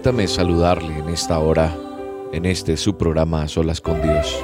Permítame 0.00 0.28
saludarle 0.28 0.98
en 0.98 1.10
esta 1.10 1.38
hora, 1.40 1.76
en 2.32 2.46
este 2.46 2.78
su 2.78 2.96
programa 2.96 3.46
Solas 3.48 3.82
con 3.82 4.00
Dios. 4.00 4.34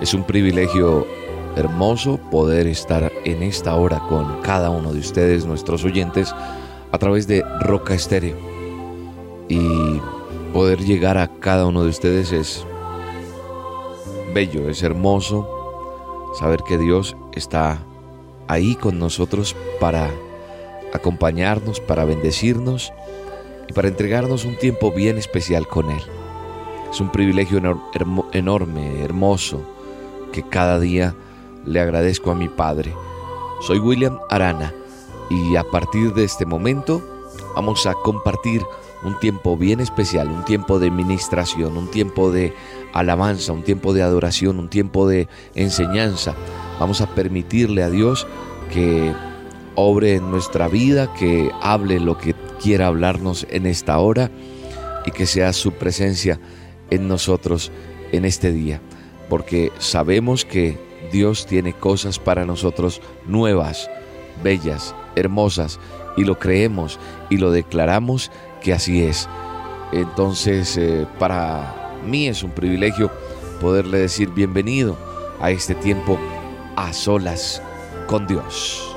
Es 0.00 0.14
un 0.14 0.24
privilegio 0.24 1.06
hermoso 1.54 2.18
poder 2.28 2.66
estar 2.66 3.12
en 3.24 3.44
esta 3.44 3.76
hora 3.76 4.00
con 4.08 4.40
cada 4.40 4.70
uno 4.70 4.92
de 4.92 4.98
ustedes, 4.98 5.46
nuestros 5.46 5.84
oyentes, 5.84 6.34
a 6.90 6.98
través 6.98 7.28
de 7.28 7.44
Roca 7.60 7.94
Estéreo. 7.94 8.34
Y 9.48 10.00
poder 10.52 10.80
llegar 10.80 11.18
a 11.18 11.28
cada 11.28 11.64
uno 11.66 11.84
de 11.84 11.90
ustedes 11.90 12.32
es 12.32 12.66
bello, 14.34 14.68
es 14.68 14.82
hermoso 14.82 15.48
saber 16.36 16.64
que 16.66 16.78
Dios 16.78 17.16
está 17.30 17.78
ahí 18.48 18.74
con 18.74 18.98
nosotros 18.98 19.54
para 19.78 20.10
acompañarnos, 20.92 21.78
para 21.78 22.04
bendecirnos 22.04 22.92
para 23.72 23.88
entregarnos 23.88 24.44
un 24.44 24.56
tiempo 24.56 24.92
bien 24.92 25.18
especial 25.18 25.66
con 25.66 25.90
Él. 25.90 26.02
Es 26.90 27.00
un 27.00 27.10
privilegio 27.10 27.60
enorme, 28.32 29.02
hermoso, 29.02 29.62
que 30.32 30.42
cada 30.42 30.78
día 30.78 31.14
le 31.64 31.80
agradezco 31.80 32.30
a 32.30 32.34
mi 32.34 32.48
Padre. 32.48 32.94
Soy 33.62 33.78
William 33.78 34.18
Arana 34.28 34.74
y 35.30 35.56
a 35.56 35.64
partir 35.64 36.12
de 36.12 36.24
este 36.24 36.44
momento 36.44 37.02
vamos 37.54 37.86
a 37.86 37.94
compartir 37.94 38.62
un 39.04 39.18
tiempo 39.18 39.56
bien 39.56 39.80
especial, 39.80 40.28
un 40.28 40.44
tiempo 40.44 40.78
de 40.78 40.90
ministración, 40.90 41.76
un 41.76 41.88
tiempo 41.88 42.30
de 42.30 42.54
alabanza, 42.92 43.52
un 43.52 43.62
tiempo 43.62 43.92
de 43.92 44.02
adoración, 44.02 44.58
un 44.58 44.68
tiempo 44.68 45.08
de 45.08 45.28
enseñanza. 45.54 46.34
Vamos 46.78 47.00
a 47.00 47.14
permitirle 47.14 47.82
a 47.82 47.90
Dios 47.90 48.26
que 48.72 49.12
obre 49.74 50.16
en 50.16 50.30
nuestra 50.30 50.68
vida, 50.68 51.12
que 51.14 51.50
hable 51.62 51.98
lo 52.00 52.18
que 52.18 52.34
quiera 52.62 52.86
hablarnos 52.86 53.46
en 53.50 53.66
esta 53.66 53.98
hora 53.98 54.30
y 55.04 55.10
que 55.10 55.26
sea 55.26 55.52
su 55.52 55.72
presencia 55.72 56.38
en 56.90 57.08
nosotros 57.08 57.72
en 58.12 58.24
este 58.24 58.52
día, 58.52 58.80
porque 59.28 59.72
sabemos 59.78 60.44
que 60.44 60.78
Dios 61.10 61.46
tiene 61.46 61.72
cosas 61.72 62.18
para 62.18 62.44
nosotros 62.44 63.00
nuevas, 63.26 63.90
bellas, 64.42 64.94
hermosas, 65.16 65.80
y 66.16 66.24
lo 66.24 66.38
creemos 66.38 66.98
y 67.30 67.38
lo 67.38 67.50
declaramos 67.50 68.30
que 68.60 68.72
así 68.72 69.02
es. 69.02 69.28
Entonces, 69.92 70.76
eh, 70.76 71.06
para 71.18 71.98
mí 72.06 72.28
es 72.28 72.42
un 72.42 72.50
privilegio 72.50 73.10
poderle 73.60 73.98
decir 73.98 74.30
bienvenido 74.30 74.96
a 75.40 75.50
este 75.50 75.74
tiempo 75.74 76.18
a 76.76 76.92
solas 76.92 77.62
con 78.06 78.26
Dios. 78.26 78.91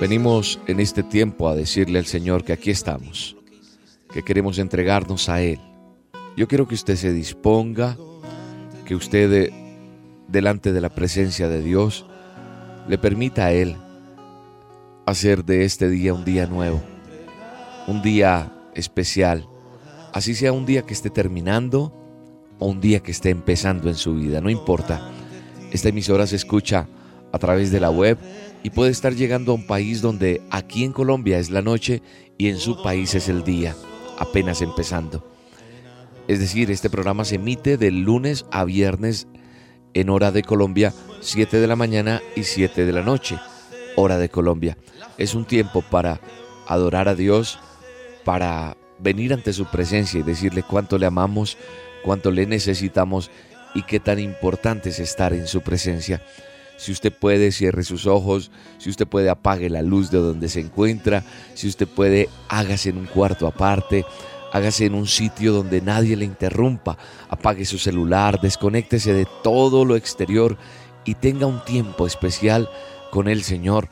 Venimos 0.00 0.58
en 0.66 0.80
este 0.80 1.02
tiempo 1.02 1.46
a 1.46 1.54
decirle 1.54 1.98
al 1.98 2.06
Señor 2.06 2.42
que 2.42 2.54
aquí 2.54 2.70
estamos, 2.70 3.36
que 4.10 4.22
queremos 4.22 4.58
entregarnos 4.58 5.28
a 5.28 5.42
Él. 5.42 5.60
Yo 6.38 6.48
quiero 6.48 6.66
que 6.66 6.74
usted 6.74 6.96
se 6.96 7.12
disponga, 7.12 7.98
que 8.86 8.94
usted 8.94 9.52
delante 10.26 10.72
de 10.72 10.80
la 10.80 10.88
presencia 10.88 11.50
de 11.50 11.60
Dios 11.62 12.06
le 12.88 12.96
permita 12.96 13.44
a 13.44 13.52
Él 13.52 13.76
hacer 15.04 15.44
de 15.44 15.66
este 15.66 15.90
día 15.90 16.14
un 16.14 16.24
día 16.24 16.46
nuevo, 16.46 16.80
un 17.86 18.00
día 18.00 18.50
especial, 18.74 19.46
así 20.14 20.34
sea 20.34 20.52
un 20.52 20.64
día 20.64 20.80
que 20.80 20.94
esté 20.94 21.10
terminando 21.10 21.92
o 22.58 22.68
un 22.68 22.80
día 22.80 23.00
que 23.00 23.10
esté 23.10 23.28
empezando 23.28 23.90
en 23.90 23.96
su 23.96 24.14
vida, 24.14 24.40
no 24.40 24.48
importa. 24.48 25.10
Esta 25.72 25.90
emisora 25.90 26.26
se 26.26 26.36
escucha 26.36 26.88
a 27.32 27.38
través 27.38 27.70
de 27.70 27.80
la 27.80 27.90
web 27.90 28.16
y 28.62 28.70
puede 28.70 28.90
estar 28.90 29.14
llegando 29.14 29.52
a 29.52 29.54
un 29.54 29.66
país 29.66 30.02
donde 30.02 30.42
aquí 30.50 30.84
en 30.84 30.92
Colombia 30.92 31.38
es 31.38 31.50
la 31.50 31.62
noche 31.62 32.02
y 32.38 32.48
en 32.48 32.58
su 32.58 32.82
país 32.82 33.14
es 33.14 33.28
el 33.28 33.44
día, 33.44 33.74
apenas 34.18 34.62
empezando. 34.62 35.26
Es 36.28 36.38
decir, 36.38 36.70
este 36.70 36.90
programa 36.90 37.24
se 37.24 37.36
emite 37.36 37.76
de 37.76 37.90
lunes 37.90 38.46
a 38.50 38.64
viernes 38.64 39.26
en 39.94 40.10
hora 40.10 40.30
de 40.30 40.42
Colombia, 40.42 40.92
7 41.20 41.58
de 41.58 41.66
la 41.66 41.76
mañana 41.76 42.22
y 42.36 42.44
7 42.44 42.86
de 42.86 42.92
la 42.92 43.02
noche, 43.02 43.38
hora 43.96 44.18
de 44.18 44.28
Colombia. 44.28 44.76
Es 45.18 45.34
un 45.34 45.44
tiempo 45.44 45.82
para 45.82 46.20
adorar 46.66 47.08
a 47.08 47.14
Dios, 47.14 47.58
para 48.24 48.76
venir 48.98 49.32
ante 49.32 49.52
su 49.52 49.66
presencia 49.66 50.20
y 50.20 50.22
decirle 50.22 50.62
cuánto 50.62 50.98
le 50.98 51.06
amamos, 51.06 51.56
cuánto 52.04 52.30
le 52.30 52.46
necesitamos 52.46 53.30
y 53.74 53.82
qué 53.82 54.00
tan 54.00 54.18
importante 54.18 54.90
es 54.90 55.00
estar 55.00 55.32
en 55.32 55.46
su 55.46 55.62
presencia. 55.62 56.22
Si 56.80 56.92
usted 56.92 57.12
puede, 57.12 57.52
cierre 57.52 57.84
sus 57.84 58.06
ojos. 58.06 58.50
Si 58.78 58.88
usted 58.88 59.06
puede, 59.06 59.28
apague 59.28 59.68
la 59.68 59.82
luz 59.82 60.10
de 60.10 60.16
donde 60.16 60.48
se 60.48 60.60
encuentra. 60.60 61.22
Si 61.52 61.68
usted 61.68 61.86
puede, 61.86 62.30
hágase 62.48 62.88
en 62.88 62.96
un 62.96 63.04
cuarto 63.04 63.46
aparte. 63.46 64.06
Hágase 64.50 64.86
en 64.86 64.94
un 64.94 65.06
sitio 65.06 65.52
donde 65.52 65.82
nadie 65.82 66.16
le 66.16 66.24
interrumpa. 66.24 66.96
Apague 67.28 67.66
su 67.66 67.76
celular, 67.76 68.40
desconéctese 68.40 69.12
de 69.12 69.26
todo 69.42 69.84
lo 69.84 69.94
exterior 69.94 70.56
y 71.04 71.16
tenga 71.16 71.46
un 71.46 71.62
tiempo 71.66 72.06
especial 72.06 72.70
con 73.10 73.28
el 73.28 73.42
Señor 73.42 73.90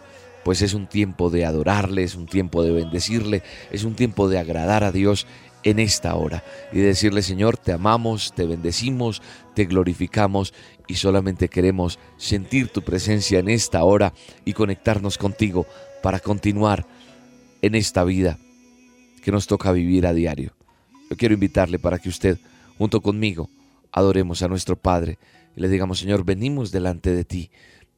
pues 0.49 0.63
es 0.63 0.73
un 0.73 0.87
tiempo 0.87 1.29
de 1.29 1.45
adorarle, 1.45 2.05
es 2.05 2.15
un 2.15 2.25
tiempo 2.25 2.63
de 2.63 2.73
bendecirle, 2.73 3.43
es 3.71 3.85
un 3.85 3.95
tiempo 3.95 4.31
de 4.31 4.39
agradar 4.39 4.83
a 4.83 4.93
Dios 4.93 5.27
en 5.63 5.79
esta 5.79 6.15
hora 6.15 6.45
y 6.73 6.79
decirle 6.79 7.23
Señor, 7.23 7.57
te 7.57 7.73
amamos, 7.73 8.33
te 8.35 8.47
bendecimos, 8.47 9.23
te 9.55 9.65
glorificamos 9.65 10.55
y 10.87 10.95
solamente 10.95 11.49
queremos 11.49 11.99
sentir 12.17 12.69
tu 12.69 12.83
presencia 12.83 13.39
en 13.39 13.49
esta 13.49 13.85
hora 13.85 14.13
y 14.45 14.53
conectarnos 14.53 15.19
contigo 15.19 15.67
para 16.03 16.21
continuar 16.21 16.87
en 17.63 17.75
esta 17.75 18.05
vida 18.05 18.39
que 19.23 19.33
nos 19.33 19.47
toca 19.47 19.73
vivir 19.73 20.07
a 20.07 20.15
diario. 20.15 20.53
Yo 21.11 21.17
quiero 21.17 21.35
invitarle 21.35 21.79
para 21.79 21.99
que 21.99 22.09
usted, 22.09 22.39
junto 22.77 23.01
conmigo, 23.01 23.51
adoremos 23.93 24.43
a 24.43 24.49
nuestro 24.49 24.77
Padre 24.77 25.19
y 25.57 25.61
le 25.61 25.69
digamos, 25.69 25.99
Señor, 25.99 26.25
venimos 26.25 26.71
delante 26.71 27.13
de 27.13 27.25
ti 27.25 27.51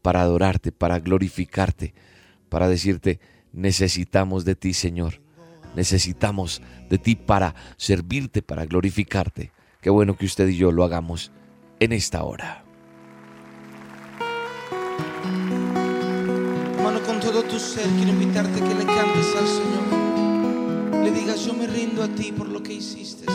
para 0.03 0.23
adorarte, 0.23 0.73
para 0.73 0.99
glorificarte, 0.99 1.95
para 2.49 2.69
decirte, 2.69 3.21
necesitamos 3.53 4.45
de 4.45 4.55
ti, 4.55 4.73
Señor. 4.73 5.21
Necesitamos 5.75 6.63
de 6.89 6.99
ti 6.99 7.15
para 7.17 7.55
servirte, 7.77 8.43
para 8.43 8.67
glorificarte. 8.67 9.53
Qué 9.81 9.91
bueno 9.91 10.17
que 10.17 10.27
usted 10.27 10.49
y 10.49 10.57
yo 10.57 10.73
lo 10.73 10.85
hagamos 10.85 11.33
en 11.79 11.93
esta 11.93 12.23
hora. 12.25 12.65
Hermano, 16.77 17.01
con 17.07 17.21
todo 17.21 17.43
tu 17.45 17.59
ser 17.59 17.87
quiero 17.97 18.11
invitarte 18.11 18.61
que 18.61 18.75
le 18.75 18.85
cantes 18.85 19.37
al 19.39 19.47
Señor. 19.47 21.05
Le 21.05 21.11
digas, 21.13 21.45
yo 21.45 21.55
me 21.55 21.67
rindo 21.67 22.03
a 22.03 22.09
ti 22.09 22.33
por 22.33 22.49
lo 22.49 22.63
que 22.63 22.75
hiciste. 22.75 23.27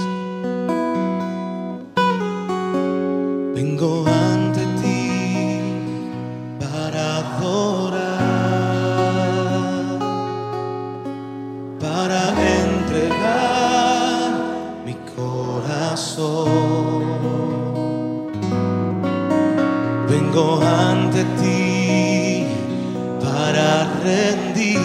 Vengo 3.55 4.05
ante 4.07 4.34
rendí. 24.05 24.75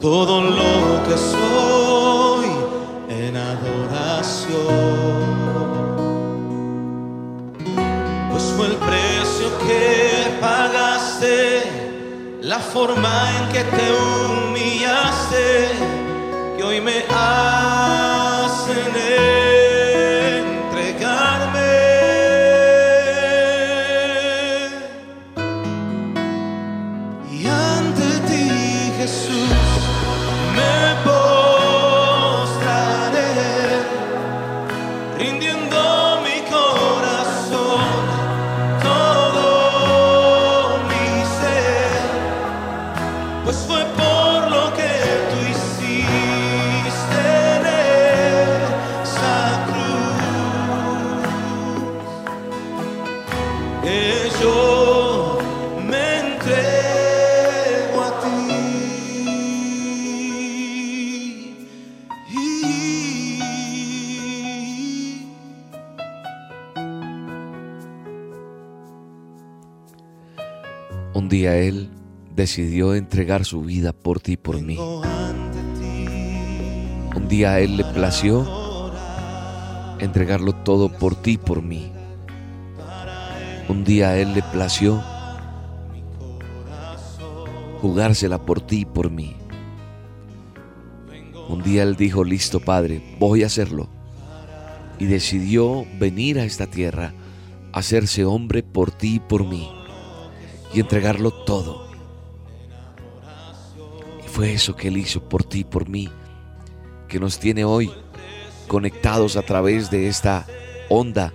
Todo 0.00 0.40
lo 0.42 1.02
que 1.06 1.16
soy 1.16 2.48
en 3.08 3.36
adoración. 3.36 4.50
Pues 8.30 8.44
fue 8.56 8.66
el 8.66 8.76
precio 8.88 9.46
que 9.66 10.38
pagaste, 10.40 11.38
la 12.42 12.58
forma 12.58 13.14
en 13.36 13.44
que 13.52 13.62
te 13.76 13.86
humillaste, 14.02 15.46
que 16.56 16.62
hoy 16.64 16.80
me 16.80 16.98
hacen. 17.08 17.42
Decidió 72.42 72.96
entregar 72.96 73.44
su 73.44 73.62
vida 73.62 73.92
por 73.92 74.18
ti 74.18 74.32
y 74.32 74.36
por 74.36 74.60
mí. 74.60 74.76
Un 77.16 77.28
día 77.28 77.52
a 77.52 77.60
Él 77.60 77.76
le 77.76 77.84
plació 77.84 78.90
entregarlo 80.00 80.52
todo 80.52 80.88
por 80.88 81.14
ti 81.14 81.34
y 81.34 81.38
por 81.38 81.62
mí. 81.62 81.92
Un 83.68 83.84
día 83.84 84.08
a 84.08 84.18
Él 84.18 84.34
le 84.34 84.42
plació 84.42 85.00
jugársela 87.80 88.44
por 88.44 88.60
ti 88.60 88.80
y 88.80 88.86
por 88.86 89.08
mí. 89.08 89.36
Un 91.48 91.62
día 91.62 91.84
Él 91.84 91.94
dijo, 91.94 92.24
listo 92.24 92.58
Padre, 92.58 93.16
voy 93.20 93.44
a 93.44 93.46
hacerlo. 93.46 93.88
Y 94.98 95.04
decidió 95.04 95.86
venir 96.00 96.40
a 96.40 96.44
esta 96.44 96.66
tierra, 96.66 97.14
hacerse 97.72 98.24
hombre 98.24 98.64
por 98.64 98.90
ti 98.90 99.14
y 99.14 99.20
por 99.20 99.46
mí, 99.46 99.70
y 100.74 100.80
entregarlo 100.80 101.30
todo. 101.30 101.91
Fue 104.32 104.54
eso 104.54 104.74
que 104.74 104.88
Él 104.88 104.96
hizo 104.96 105.22
por 105.28 105.44
ti 105.44 105.62
por 105.62 105.90
mí, 105.90 106.08
que 107.06 107.20
nos 107.20 107.38
tiene 107.38 107.66
hoy 107.66 107.92
conectados 108.66 109.36
a 109.36 109.42
través 109.42 109.90
de 109.90 110.08
esta 110.08 110.46
onda 110.88 111.34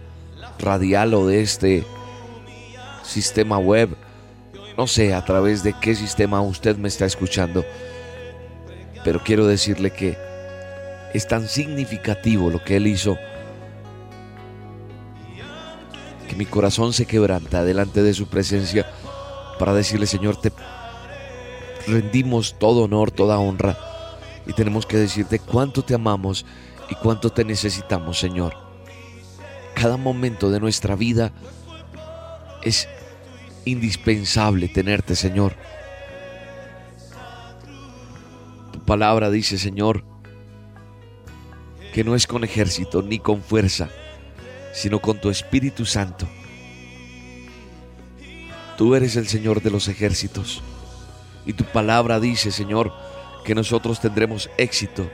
radial 0.58 1.14
o 1.14 1.28
de 1.28 1.42
este 1.42 1.86
sistema 3.04 3.60
web. 3.60 3.96
No 4.76 4.88
sé 4.88 5.14
a 5.14 5.24
través 5.24 5.62
de 5.62 5.76
qué 5.80 5.94
sistema 5.94 6.42
usted 6.42 6.76
me 6.78 6.88
está 6.88 7.06
escuchando, 7.06 7.64
pero 9.04 9.24
quiero 9.24 9.46
decirle 9.46 9.92
que 9.92 10.18
es 11.14 11.28
tan 11.28 11.48
significativo 11.48 12.50
lo 12.50 12.64
que 12.64 12.78
Él 12.78 12.88
hizo 12.88 13.16
que 16.28 16.36
mi 16.36 16.48
corazón 16.48 16.94
se 16.94 17.06
quebranta 17.06 17.64
delante 17.64 18.02
de 18.02 18.16
su 18.16 18.28
presencia 18.28 18.92
para 19.60 19.76
decirle, 19.76 20.08
Señor, 20.08 20.42
te 20.42 20.52
rendimos 21.88 22.58
todo 22.60 22.84
honor, 22.84 23.12
toda 23.12 23.40
honra 23.40 23.78
y 24.46 24.54
tenemos 24.54 24.86
que 24.86 24.98
decirte 24.98 25.40
cuánto 25.40 25.84
te 25.84 25.94
amamos 25.94 26.46
y 26.90 26.96
cuánto 26.96 27.30
te 27.30 27.44
necesitamos, 27.44 28.20
Señor. 28.20 28.56
Cada 29.74 29.98
momento 29.98 30.50
de 30.50 30.60
nuestra 30.60 30.96
vida 30.96 31.32
es 32.64 32.88
indispensable 33.66 34.68
tenerte, 34.70 35.16
Señor. 35.16 35.56
Tu 38.72 38.80
palabra 38.80 39.30
dice, 39.30 39.58
Señor, 39.58 40.04
que 41.94 42.04
no 42.04 42.16
es 42.16 42.28
con 42.28 42.44
ejército 42.44 43.02
ni 43.02 43.20
con 43.20 43.42
fuerza, 43.42 43.90
sino 44.74 45.00
con 45.00 45.20
tu 45.20 45.30
Espíritu 45.30 45.86
Santo. 45.86 46.28
Tú 48.78 48.96
eres 48.96 49.16
el 49.16 49.28
Señor 49.28 49.62
de 49.62 49.72
los 49.72 49.88
ejércitos. 49.88 50.62
Y 51.48 51.54
tu 51.54 51.64
palabra 51.64 52.20
dice, 52.20 52.52
Señor, 52.52 52.92
que 53.46 53.56
nosotros 53.56 54.02
tendremos 54.02 54.50
éxito 54.58 55.10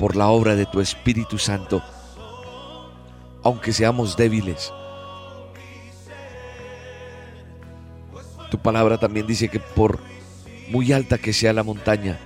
por 0.00 0.16
la 0.16 0.26
obra 0.26 0.56
de 0.56 0.66
tu 0.66 0.80
Espíritu 0.80 1.38
Santo, 1.38 1.80
aunque 3.44 3.72
seamos 3.72 4.16
débiles. 4.16 4.72
Tu 8.50 8.58
palabra 8.58 8.98
también 8.98 9.28
dice 9.28 9.48
que 9.48 9.60
por 9.60 10.00
muy 10.68 10.92
alta 10.92 11.18
que 11.18 11.32
sea 11.32 11.52
la 11.52 11.62
montaña, 11.62 12.18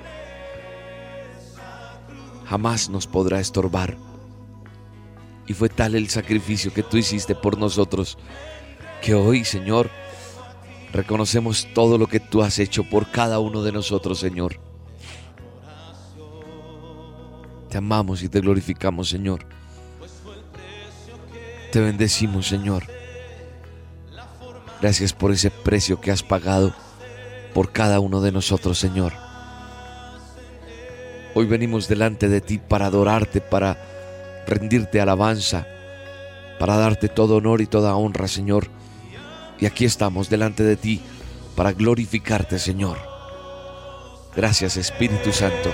jamás 2.46 2.88
nos 2.88 3.06
podrá 3.06 3.40
estorbar. 3.40 3.98
Y 5.46 5.52
fue 5.52 5.68
tal 5.68 5.94
el 5.94 6.08
sacrificio 6.08 6.72
que 6.72 6.82
tú 6.82 6.96
hiciste 6.96 7.34
por 7.34 7.58
nosotros, 7.58 8.16
que 9.02 9.12
hoy, 9.12 9.44
Señor, 9.44 9.90
reconocemos 10.92 11.68
todo 11.74 11.98
lo 11.98 12.06
que 12.06 12.20
tú 12.20 12.42
has 12.42 12.58
hecho 12.58 12.84
por 12.84 13.10
cada 13.10 13.38
uno 13.38 13.62
de 13.62 13.72
nosotros, 13.72 14.18
Señor. 14.18 14.56
Te 17.68 17.78
amamos 17.78 18.22
y 18.22 18.28
te 18.28 18.40
glorificamos, 18.40 19.08
Señor. 19.08 19.46
Te 21.70 21.80
bendecimos, 21.80 22.48
Señor. 22.48 22.84
Gracias 24.80 25.12
por 25.12 25.30
ese 25.30 25.50
precio 25.50 26.00
que 26.00 26.10
has 26.10 26.22
pagado 26.22 26.74
por 27.54 27.70
cada 27.70 28.00
uno 28.00 28.20
de 28.20 28.32
nosotros, 28.32 28.78
Señor. 28.78 29.12
Hoy 31.34 31.46
venimos 31.46 31.86
delante 31.86 32.28
de 32.28 32.40
ti 32.40 32.58
para 32.58 32.86
adorarte, 32.86 33.40
para 33.40 33.78
rendirte 34.48 35.00
alabanza, 35.00 35.66
para 36.58 36.76
darte 36.76 37.08
todo 37.08 37.36
honor 37.36 37.60
y 37.60 37.66
toda 37.66 37.94
honra, 37.94 38.26
Señor. 38.26 38.68
Y 39.60 39.66
aquí 39.66 39.84
estamos 39.84 40.30
delante 40.30 40.62
de 40.62 40.76
ti 40.76 41.00
para 41.54 41.72
glorificarte, 41.72 42.58
Señor. 42.58 42.98
Gracias, 44.34 44.76
Espíritu 44.76 45.32
Santo. 45.32 45.70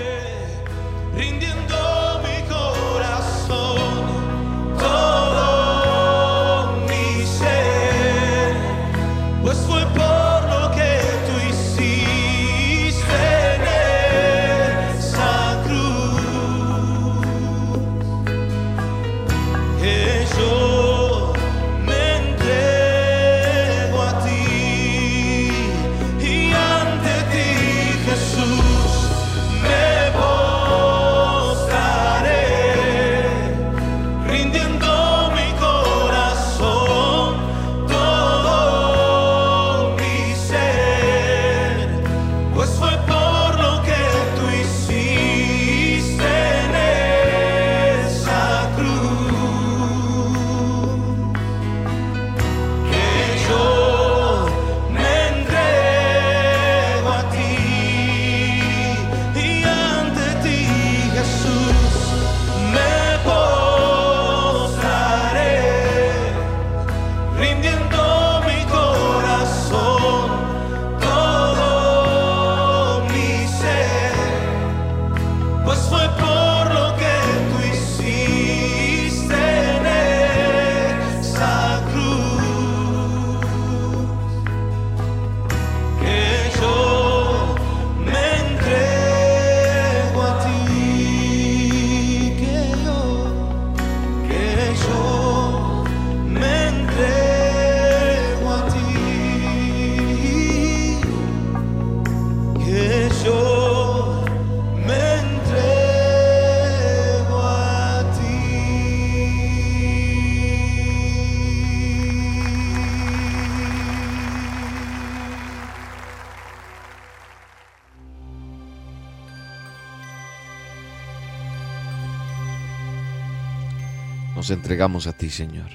Nos 124.37 124.51
entregamos 124.51 125.07
a 125.07 125.13
ti, 125.13 125.31
Señor. 125.31 125.65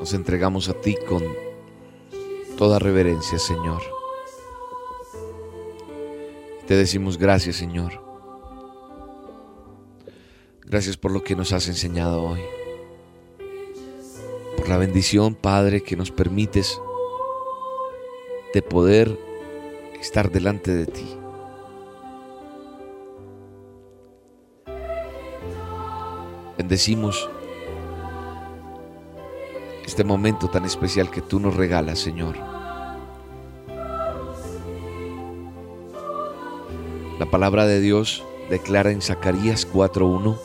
Nos 0.00 0.14
entregamos 0.14 0.70
a 0.70 0.72
ti 0.72 0.96
con 1.06 1.22
toda 2.56 2.78
reverencia, 2.78 3.38
Señor. 3.38 3.82
Te 6.66 6.76
decimos 6.76 7.18
gracias, 7.18 7.56
Señor. 7.56 8.02
Gracias 10.64 10.96
por 10.96 11.10
lo 11.10 11.22
que 11.22 11.36
nos 11.36 11.52
has 11.52 11.68
enseñado 11.68 12.22
hoy. 12.22 12.40
Por 14.56 14.70
la 14.70 14.78
bendición, 14.78 15.34
Padre, 15.34 15.82
que 15.82 15.96
nos 15.96 16.10
permites 16.10 16.80
de 18.54 18.62
poder 18.62 19.18
estar 20.00 20.30
delante 20.32 20.70
de 20.70 20.86
ti. 20.86 21.21
Bendecimos 26.62 27.28
este 29.84 30.04
momento 30.04 30.48
tan 30.48 30.64
especial 30.64 31.10
que 31.10 31.20
tú 31.20 31.40
nos 31.40 31.56
regalas, 31.56 31.98
Señor. 31.98 32.36
La 37.18 37.26
palabra 37.28 37.66
de 37.66 37.80
Dios 37.80 38.24
declara 38.48 38.92
en 38.92 39.02
Zacarías 39.02 39.68
4.1 39.68 40.38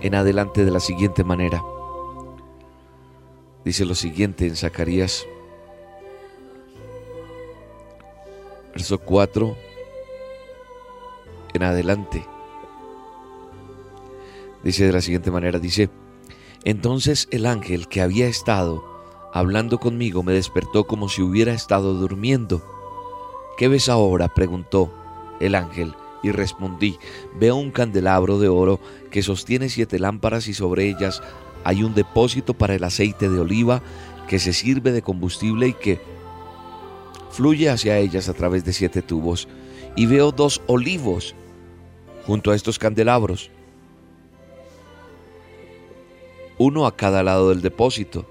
en 0.00 0.14
adelante 0.14 0.64
de 0.64 0.70
la 0.70 0.78
siguiente 0.78 1.24
manera. 1.24 1.60
Dice 3.64 3.84
lo 3.84 3.96
siguiente 3.96 4.46
en 4.46 4.54
Zacarías, 4.54 5.26
verso 8.72 9.00
4 9.00 9.56
en 11.54 11.62
adelante. 11.64 12.31
Dice 14.64 14.86
de 14.86 14.92
la 14.92 15.00
siguiente 15.00 15.30
manera, 15.30 15.58
dice, 15.58 15.90
entonces 16.64 17.28
el 17.30 17.46
ángel 17.46 17.88
que 17.88 18.00
había 18.00 18.28
estado 18.28 18.84
hablando 19.32 19.78
conmigo 19.78 20.22
me 20.22 20.32
despertó 20.32 20.84
como 20.84 21.08
si 21.08 21.22
hubiera 21.22 21.52
estado 21.52 21.94
durmiendo. 21.94 22.62
¿Qué 23.56 23.68
ves 23.68 23.88
ahora? 23.88 24.28
preguntó 24.28 24.92
el 25.40 25.54
ángel 25.54 25.94
y 26.22 26.30
respondí, 26.30 26.98
veo 27.38 27.56
un 27.56 27.72
candelabro 27.72 28.38
de 28.38 28.48
oro 28.48 28.78
que 29.10 29.22
sostiene 29.22 29.68
siete 29.68 29.98
lámparas 29.98 30.46
y 30.46 30.54
sobre 30.54 30.88
ellas 30.88 31.20
hay 31.64 31.82
un 31.82 31.94
depósito 31.94 32.54
para 32.54 32.74
el 32.74 32.84
aceite 32.84 33.28
de 33.28 33.40
oliva 33.40 33.82
que 34.28 34.38
se 34.38 34.52
sirve 34.52 34.92
de 34.92 35.02
combustible 35.02 35.68
y 35.68 35.72
que 35.72 36.00
fluye 37.30 37.68
hacia 37.68 37.98
ellas 37.98 38.28
a 38.28 38.34
través 38.34 38.64
de 38.64 38.72
siete 38.72 39.02
tubos. 39.02 39.48
Y 39.96 40.06
veo 40.06 40.30
dos 40.30 40.62
olivos 40.68 41.34
junto 42.24 42.52
a 42.52 42.54
estos 42.54 42.78
candelabros 42.78 43.50
uno 46.62 46.86
a 46.86 46.96
cada 46.96 47.24
lado 47.24 47.48
del 47.48 47.60
depósito. 47.60 48.24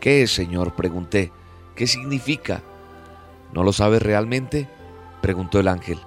¿Qué 0.00 0.22
es, 0.22 0.32
Señor? 0.32 0.74
pregunté. 0.74 1.32
¿Qué 1.74 1.86
significa? 1.86 2.62
¿No 3.54 3.62
lo 3.62 3.72
sabes 3.72 4.02
realmente? 4.02 4.68
preguntó 5.22 5.58
el 5.58 5.68
ángel. 5.68 5.98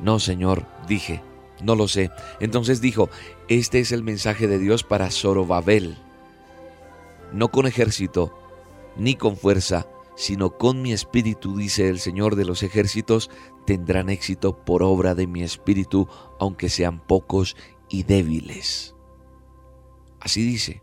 No, 0.00 0.20
Señor, 0.20 0.66
dije, 0.86 1.22
no 1.62 1.74
lo 1.74 1.88
sé. 1.88 2.10
Entonces 2.38 2.80
dijo, 2.80 3.10
este 3.48 3.80
es 3.80 3.90
el 3.90 4.04
mensaje 4.04 4.46
de 4.46 4.60
Dios 4.60 4.84
para 4.84 5.10
Zorobabel. 5.10 5.98
No 7.32 7.48
con 7.48 7.66
ejército, 7.66 8.32
ni 8.96 9.16
con 9.16 9.36
fuerza, 9.36 9.88
sino 10.14 10.56
con 10.56 10.82
mi 10.82 10.92
espíritu, 10.92 11.56
dice 11.56 11.88
el 11.88 11.98
Señor 11.98 12.36
de 12.36 12.44
los 12.44 12.62
ejércitos, 12.62 13.28
tendrán 13.66 14.08
éxito 14.08 14.56
por 14.64 14.84
obra 14.84 15.16
de 15.16 15.26
mi 15.26 15.42
espíritu, 15.42 16.06
aunque 16.38 16.68
sean 16.68 17.00
pocos 17.00 17.56
y 17.88 18.04
débiles. 18.04 18.94
Así 20.20 20.44
dice, 20.44 20.82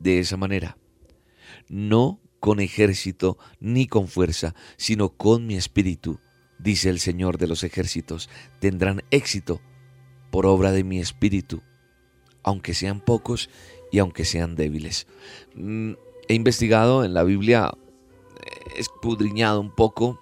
de 0.00 0.18
esa 0.18 0.36
manera, 0.36 0.78
no 1.68 2.20
con 2.40 2.60
ejército 2.60 3.38
ni 3.60 3.86
con 3.86 4.08
fuerza, 4.08 4.54
sino 4.76 5.10
con 5.10 5.46
mi 5.46 5.56
espíritu, 5.56 6.18
dice 6.58 6.88
el 6.88 6.98
Señor 6.98 7.38
de 7.38 7.46
los 7.46 7.62
ejércitos, 7.62 8.28
tendrán 8.60 9.02
éxito 9.10 9.60
por 10.30 10.46
obra 10.46 10.72
de 10.72 10.84
mi 10.84 10.98
espíritu, 10.98 11.62
aunque 12.42 12.74
sean 12.74 13.00
pocos 13.00 13.50
y 13.90 13.98
aunque 13.98 14.24
sean 14.24 14.54
débiles. 14.54 15.06
Mm, 15.54 15.92
he 16.28 16.34
investigado 16.34 17.04
en 17.04 17.14
la 17.14 17.24
Biblia, 17.24 17.72
he 18.74 18.80
escudriñado 18.80 19.60
un 19.60 19.74
poco 19.74 20.20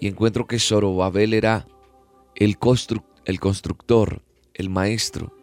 y 0.00 0.08
encuentro 0.08 0.46
que 0.46 0.58
Zorobabel 0.58 1.34
era 1.34 1.66
el, 2.34 2.58
el 3.24 3.40
constructor, 3.40 4.22
el 4.54 4.70
maestro, 4.70 5.34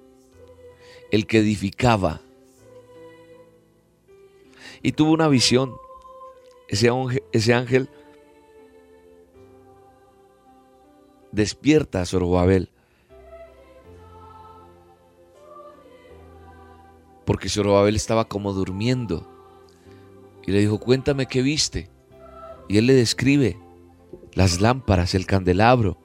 el 1.12 1.28
que 1.28 1.40
edificaba. 1.40 2.22
Y 4.82 4.92
tuvo 4.94 5.12
una 5.12 5.28
visión. 5.28 5.76
Ese 6.68 7.54
ángel, 7.54 7.90
despierta 11.32 12.02
a 12.02 12.06
Zorobabel. 12.06 12.70
Porque 17.26 17.50
Zorobabel 17.50 17.96
estaba 17.96 18.26
como 18.26 18.54
durmiendo. 18.54 19.28
Y 20.46 20.52
le 20.52 20.60
dijo, 20.60 20.80
cuéntame 20.80 21.26
qué 21.26 21.42
viste. 21.42 21.90
Y 22.68 22.78
él 22.78 22.86
le 22.86 22.94
describe 22.94 23.58
las 24.34 24.62
lámparas, 24.62 25.16
el 25.16 25.26
candelabro, 25.26 25.98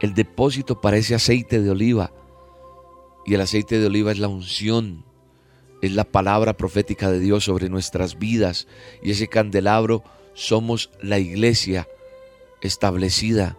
el 0.00 0.14
depósito 0.14 0.80
para 0.80 0.96
ese 0.96 1.14
aceite 1.14 1.60
de 1.60 1.70
oliva, 1.70 2.12
y 3.28 3.34
el 3.34 3.42
aceite 3.42 3.78
de 3.78 3.86
oliva 3.86 4.10
es 4.10 4.18
la 4.18 4.28
unción, 4.28 5.04
es 5.82 5.92
la 5.92 6.04
palabra 6.04 6.56
profética 6.56 7.10
de 7.10 7.20
Dios 7.20 7.44
sobre 7.44 7.68
nuestras 7.68 8.18
vidas. 8.18 8.66
Y 9.02 9.10
ese 9.10 9.28
candelabro 9.28 10.02
somos 10.32 10.88
la 11.02 11.18
iglesia 11.18 11.86
establecida 12.62 13.58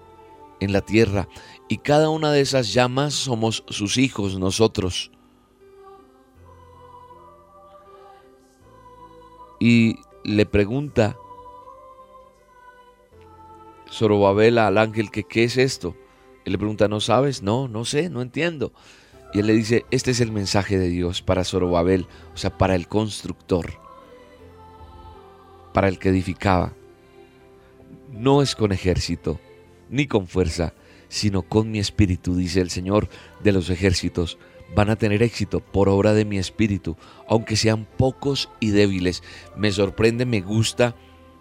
en 0.60 0.74
la 0.74 0.82
tierra. 0.82 1.30
Y 1.68 1.78
cada 1.78 2.10
una 2.10 2.32
de 2.32 2.42
esas 2.42 2.74
llamas 2.74 3.14
somos 3.14 3.64
sus 3.68 3.98
hijos 3.98 4.40
nosotros. 4.40 5.12
Y 9.60 9.98
le 10.24 10.48
pregunta 10.48 11.16
Zorobabel 13.92 14.58
al 14.58 14.80
ángel 14.80 15.12
que 15.12 15.26
qué 15.26 15.44
es 15.44 15.58
esto. 15.58 15.96
Él 16.44 16.54
le 16.54 16.58
pregunta, 16.58 16.88
¿no 16.88 17.00
sabes? 17.02 17.44
No, 17.44 17.68
no 17.68 17.86
sé, 17.86 18.10
no 18.10 18.24
entiendo. 18.24 18.74
Y 19.34 19.40
él 19.40 19.48
le 19.48 19.54
dice, 19.54 19.86
este 19.92 20.12
es 20.12 20.22
el 20.22 20.32
mensaje 20.32 20.78
de 20.78 20.90
Dios 20.90 21.22
para 21.22 21.44
Zorobabel, 21.44 22.08
o 22.34 22.38
sea, 22.38 22.58
para 22.58 22.76
el 22.76 22.88
constructor, 22.88 23.74
para 25.74 25.88
el 25.88 26.00
que 26.00 26.10
edificaba. 26.10 26.74
No 28.12 28.42
es 28.42 28.56
con 28.56 28.72
ejército, 28.72 29.40
ni 29.90 30.08
con 30.08 30.28
fuerza, 30.28 30.74
sino 31.10 31.44
con 31.44 31.70
mi 31.70 31.80
espíritu, 31.80 32.36
dice 32.36 32.62
el 32.62 32.72
Señor 32.72 33.08
de 33.44 33.52
los 33.52 33.70
ejércitos. 33.70 34.38
Van 34.76 34.90
a 34.90 34.96
tener 34.96 35.24
éxito 35.24 35.60
por 35.60 35.90
obra 35.90 36.14
de 36.14 36.26
mi 36.26 36.38
espíritu, 36.38 36.96
aunque 37.28 37.56
sean 37.56 37.88
pocos 37.98 38.50
y 38.60 38.70
débiles. 38.70 39.24
Me 39.56 39.72
sorprende, 39.72 40.26
me 40.26 40.42
gusta, 40.42 40.96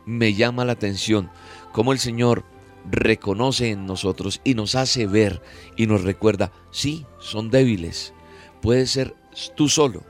me 0.07 0.35
llama 0.35 0.64
la 0.64 0.73
atención 0.73 1.30
cómo 1.73 1.92
el 1.92 1.99
Señor 1.99 2.45
reconoce 2.90 3.71
en 3.71 3.87
nosotros 3.87 4.40
y 4.45 4.54
nos 4.54 4.75
hace 4.75 5.07
ver 5.07 5.42
y 5.76 5.87
nos 5.87 6.02
recuerda, 6.02 6.52
sí, 6.71 7.07
son 7.18 7.50
débiles. 7.50 8.14
Puedes 8.62 8.90
ser 8.90 9.14
tú 9.57 9.68
solo. 9.68 10.04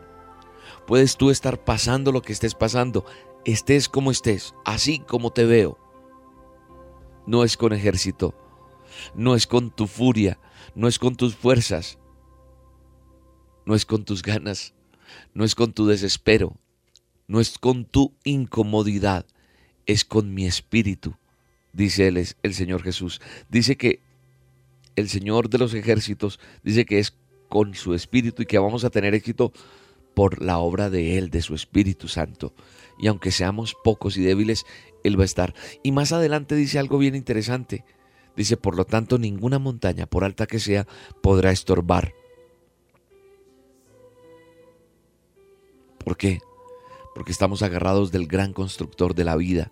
Puedes 0.87 1.16
tú 1.16 1.30
estar 1.30 1.62
pasando 1.64 2.12
lo 2.12 2.23
que 2.23 2.32
estés 2.32 2.54
pasando, 2.54 3.04
estés 3.44 3.88
como 3.88 4.11
estés, 4.11 4.54
así 4.64 5.00
como 5.00 5.30
te 5.32 5.44
veo. 5.44 5.78
No 7.26 7.44
es 7.44 7.58
con 7.58 7.75
ejército, 7.75 8.35
no 9.14 9.35
es 9.35 9.47
con 9.47 9.70
tu 9.70 9.87
furia, 9.87 10.38
no 10.75 10.88
es 10.88 10.99
con 10.99 11.14
tus 11.14 11.37
fuerzas, 11.37 11.99
no 13.66 13.75
es 13.75 13.85
con 13.85 14.04
tus 14.06 14.23
ganas, 14.23 14.73
no 15.35 15.44
es 15.44 15.54
con 15.54 15.75
tu 15.75 15.87
desespero, 15.87 16.56
no 17.26 17.38
es 17.38 17.58
con 17.58 17.85
tu 17.85 18.14
incomodidad, 18.25 19.26
es 19.85 20.06
con 20.06 20.32
mi 20.32 20.47
espíritu 20.47 21.18
dice 21.78 22.08
el, 22.08 22.26
el 22.42 22.54
Señor 22.54 22.82
Jesús. 22.82 23.23
Dice 23.49 23.76
que 23.76 24.02
el 24.97 25.08
Señor 25.08 25.49
de 25.49 25.58
los 25.58 25.73
ejércitos 25.73 26.40
dice 26.62 26.85
que 26.85 26.99
es 26.99 27.16
con 27.49 27.75
su 27.75 27.94
espíritu 27.94 28.42
y 28.42 28.47
que 28.47 28.58
vamos 28.58 28.85
a 28.85 28.90
tener 28.90 29.14
éxito 29.14 29.52
por 30.14 30.42
la 30.42 30.58
obra 30.58 30.90
de 30.90 31.16
Él, 31.16 31.30
de 31.30 31.40
su 31.40 31.54
Espíritu 31.54 32.08
Santo. 32.08 32.52
Y 32.99 33.06
aunque 33.06 33.30
seamos 33.30 33.76
pocos 33.85 34.16
y 34.16 34.23
débiles, 34.23 34.66
Él 35.04 35.16
va 35.16 35.23
a 35.23 35.26
estar. 35.26 35.54
Y 35.85 35.92
más 35.92 36.11
adelante 36.11 36.56
dice 36.56 36.80
algo 36.80 36.99
bien 36.99 37.14
interesante. 37.14 37.85
Dice, 38.37 38.56
por 38.56 38.76
lo 38.76 38.85
tanto, 38.85 39.18
ninguna 39.18 39.61
montaña, 39.61 40.06
por 40.06 40.25
alta 40.25 40.47
que 40.47 40.58
sea, 40.58 40.87
podrá 41.23 41.52
estorbar. 41.52 42.12
¿Por 46.04 46.16
qué? 46.16 46.40
Porque 47.14 47.32
estamos 47.32 47.62
agarrados 47.62 48.11
del 48.11 48.26
gran 48.26 48.52
constructor 48.52 49.14
de 49.14 49.25
la 49.25 49.37
vida, 49.37 49.70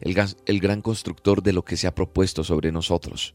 el, 0.00 0.60
gran 0.60 0.82
constructor 0.82 1.42
de 1.42 1.52
lo 1.52 1.64
que 1.64 1.76
se 1.76 1.86
ha 1.86 1.94
propuesto 1.94 2.44
sobre 2.44 2.72
nosotros. 2.72 3.34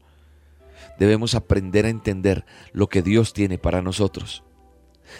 debemos 0.98 1.34
aprender 1.34 1.86
a 1.86 1.90
entender 1.90 2.44
lo 2.72 2.88
que 2.88 3.02
Dios 3.02 3.32
tiene 3.32 3.58
para 3.58 3.82
nosotros. 3.82 4.42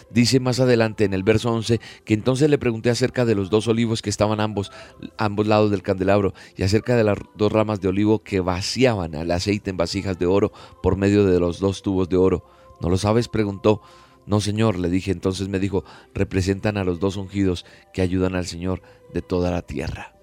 Dice 0.09 0.39
más 0.39 0.59
adelante 0.59 1.03
en 1.05 1.13
el 1.13 1.23
verso 1.23 1.51
11 1.51 1.79
que 2.05 2.13
entonces 2.13 2.49
le 2.49 2.57
pregunté 2.57 2.89
acerca 2.89 3.25
de 3.25 3.35
los 3.35 3.49
dos 3.49 3.67
olivos 3.67 4.01
que 4.01 4.09
estaban 4.09 4.39
ambos, 4.39 4.71
ambos 5.17 5.47
lados 5.47 5.71
del 5.71 5.83
candelabro 5.83 6.33
y 6.55 6.63
acerca 6.63 6.95
de 6.95 7.03
las 7.03 7.17
dos 7.35 7.51
ramas 7.51 7.81
de 7.81 7.89
olivo 7.89 8.23
que 8.23 8.39
vaciaban 8.39 9.15
el 9.15 9.31
aceite 9.31 9.69
en 9.69 9.77
vasijas 9.77 10.17
de 10.17 10.25
oro 10.25 10.51
por 10.81 10.95
medio 10.95 11.25
de 11.25 11.39
los 11.39 11.59
dos 11.59 11.81
tubos 11.81 12.09
de 12.09 12.17
oro. 12.17 12.45
¿No 12.79 12.89
lo 12.89 12.97
sabes? 12.97 13.27
preguntó. 13.27 13.81
No, 14.25 14.39
Señor, 14.39 14.77
le 14.77 14.89
dije. 14.89 15.11
Entonces 15.11 15.49
me 15.49 15.59
dijo, 15.59 15.83
representan 16.13 16.77
a 16.77 16.83
los 16.83 16.99
dos 16.99 17.17
ungidos 17.17 17.65
que 17.93 18.01
ayudan 18.01 18.35
al 18.35 18.45
Señor 18.45 18.81
de 19.13 19.21
toda 19.21 19.51
la 19.51 19.61
tierra. 19.61 20.20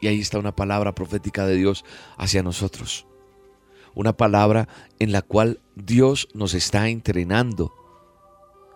Y 0.00 0.06
ahí 0.06 0.20
está 0.20 0.38
una 0.38 0.54
palabra 0.54 0.94
profética 0.94 1.46
de 1.46 1.56
Dios 1.56 1.84
hacia 2.16 2.42
nosotros 2.42 3.08
una 3.98 4.16
palabra 4.16 4.68
en 5.00 5.10
la 5.10 5.22
cual 5.22 5.60
Dios 5.74 6.28
nos 6.32 6.54
está 6.54 6.88
entrenando 6.88 7.74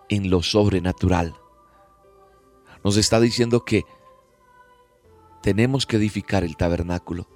en 0.09 0.31
lo 0.31 0.43
sobrenatural. 0.43 1.37
Nos 2.83 2.97
está 2.97 3.21
diciendo 3.21 3.64
que 3.64 3.85
tenemos 5.41 5.87
que 5.87 5.97
edificar 5.97 6.43
el 6.43 6.57
tabernáculo. 6.57 7.29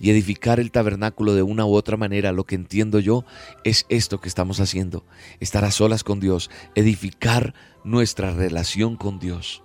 Y 0.00 0.10
edificar 0.10 0.58
el 0.58 0.72
tabernáculo 0.72 1.34
de 1.34 1.42
una 1.42 1.66
u 1.66 1.74
otra 1.74 1.98
manera, 1.98 2.32
lo 2.32 2.44
que 2.44 2.54
entiendo 2.54 3.00
yo, 3.00 3.26
es 3.64 3.84
esto 3.90 4.18
que 4.18 4.28
estamos 4.28 4.58
haciendo. 4.58 5.04
Estar 5.38 5.64
a 5.66 5.70
solas 5.70 6.04
con 6.04 6.20
Dios, 6.20 6.50
edificar 6.74 7.54
nuestra 7.84 8.32
relación 8.32 8.96
con 8.96 9.18
Dios. 9.18 9.62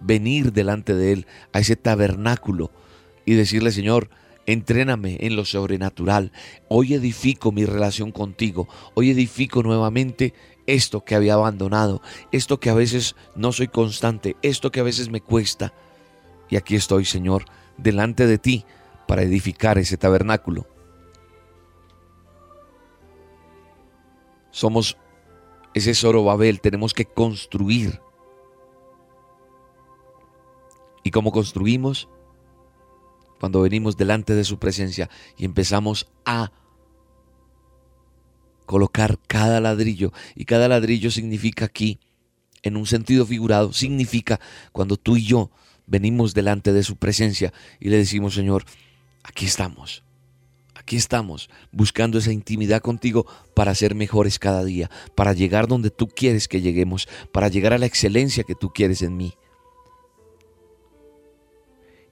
Venir 0.00 0.52
delante 0.52 0.94
de 0.94 1.12
Él 1.12 1.26
a 1.52 1.60
ese 1.60 1.76
tabernáculo 1.76 2.72
y 3.24 3.34
decirle, 3.34 3.72
Señor, 3.72 4.08
Entréname 4.44 5.18
en 5.20 5.36
lo 5.36 5.44
sobrenatural. 5.44 6.32
Hoy 6.68 6.94
edifico 6.94 7.52
mi 7.52 7.64
relación 7.64 8.10
contigo. 8.10 8.68
Hoy 8.94 9.10
edifico 9.10 9.62
nuevamente 9.62 10.34
esto 10.66 11.04
que 11.04 11.14
había 11.14 11.34
abandonado, 11.34 12.02
esto 12.32 12.58
que 12.58 12.70
a 12.70 12.74
veces 12.74 13.14
no 13.36 13.52
soy 13.52 13.68
constante, 13.68 14.36
esto 14.42 14.72
que 14.72 14.80
a 14.80 14.84
veces 14.84 15.10
me 15.10 15.20
cuesta. 15.20 15.72
Y 16.50 16.56
aquí 16.56 16.74
estoy, 16.74 17.04
Señor, 17.04 17.44
delante 17.76 18.26
de 18.26 18.38
ti 18.38 18.64
para 19.06 19.22
edificar 19.22 19.78
ese 19.78 19.96
tabernáculo. 19.96 20.66
Somos 24.50 24.98
ese 25.72 25.94
Babel, 26.12 26.60
tenemos 26.60 26.94
que 26.94 27.06
construir. 27.06 28.00
¿Y 31.04 31.10
cómo 31.10 31.32
construimos? 31.32 32.08
Cuando 33.42 33.62
venimos 33.62 33.96
delante 33.96 34.36
de 34.36 34.44
su 34.44 34.60
presencia 34.60 35.10
y 35.36 35.44
empezamos 35.44 36.06
a 36.24 36.52
colocar 38.66 39.18
cada 39.26 39.60
ladrillo. 39.60 40.12
Y 40.36 40.44
cada 40.44 40.68
ladrillo 40.68 41.10
significa 41.10 41.64
aquí, 41.64 41.98
en 42.62 42.76
un 42.76 42.86
sentido 42.86 43.26
figurado, 43.26 43.72
significa 43.72 44.38
cuando 44.70 44.96
tú 44.96 45.16
y 45.16 45.24
yo 45.24 45.50
venimos 45.88 46.34
delante 46.34 46.72
de 46.72 46.84
su 46.84 46.94
presencia 46.94 47.52
y 47.80 47.88
le 47.88 47.96
decimos, 47.96 48.34
Señor, 48.34 48.64
aquí 49.24 49.46
estamos. 49.46 50.04
Aquí 50.76 50.94
estamos 50.94 51.50
buscando 51.72 52.18
esa 52.18 52.30
intimidad 52.30 52.80
contigo 52.80 53.26
para 53.56 53.74
ser 53.74 53.96
mejores 53.96 54.38
cada 54.38 54.62
día, 54.64 54.88
para 55.16 55.32
llegar 55.32 55.66
donde 55.66 55.90
tú 55.90 56.06
quieres 56.06 56.46
que 56.46 56.60
lleguemos, 56.60 57.08
para 57.32 57.48
llegar 57.48 57.72
a 57.72 57.78
la 57.78 57.86
excelencia 57.86 58.44
que 58.44 58.54
tú 58.54 58.72
quieres 58.72 59.02
en 59.02 59.16
mí 59.16 59.34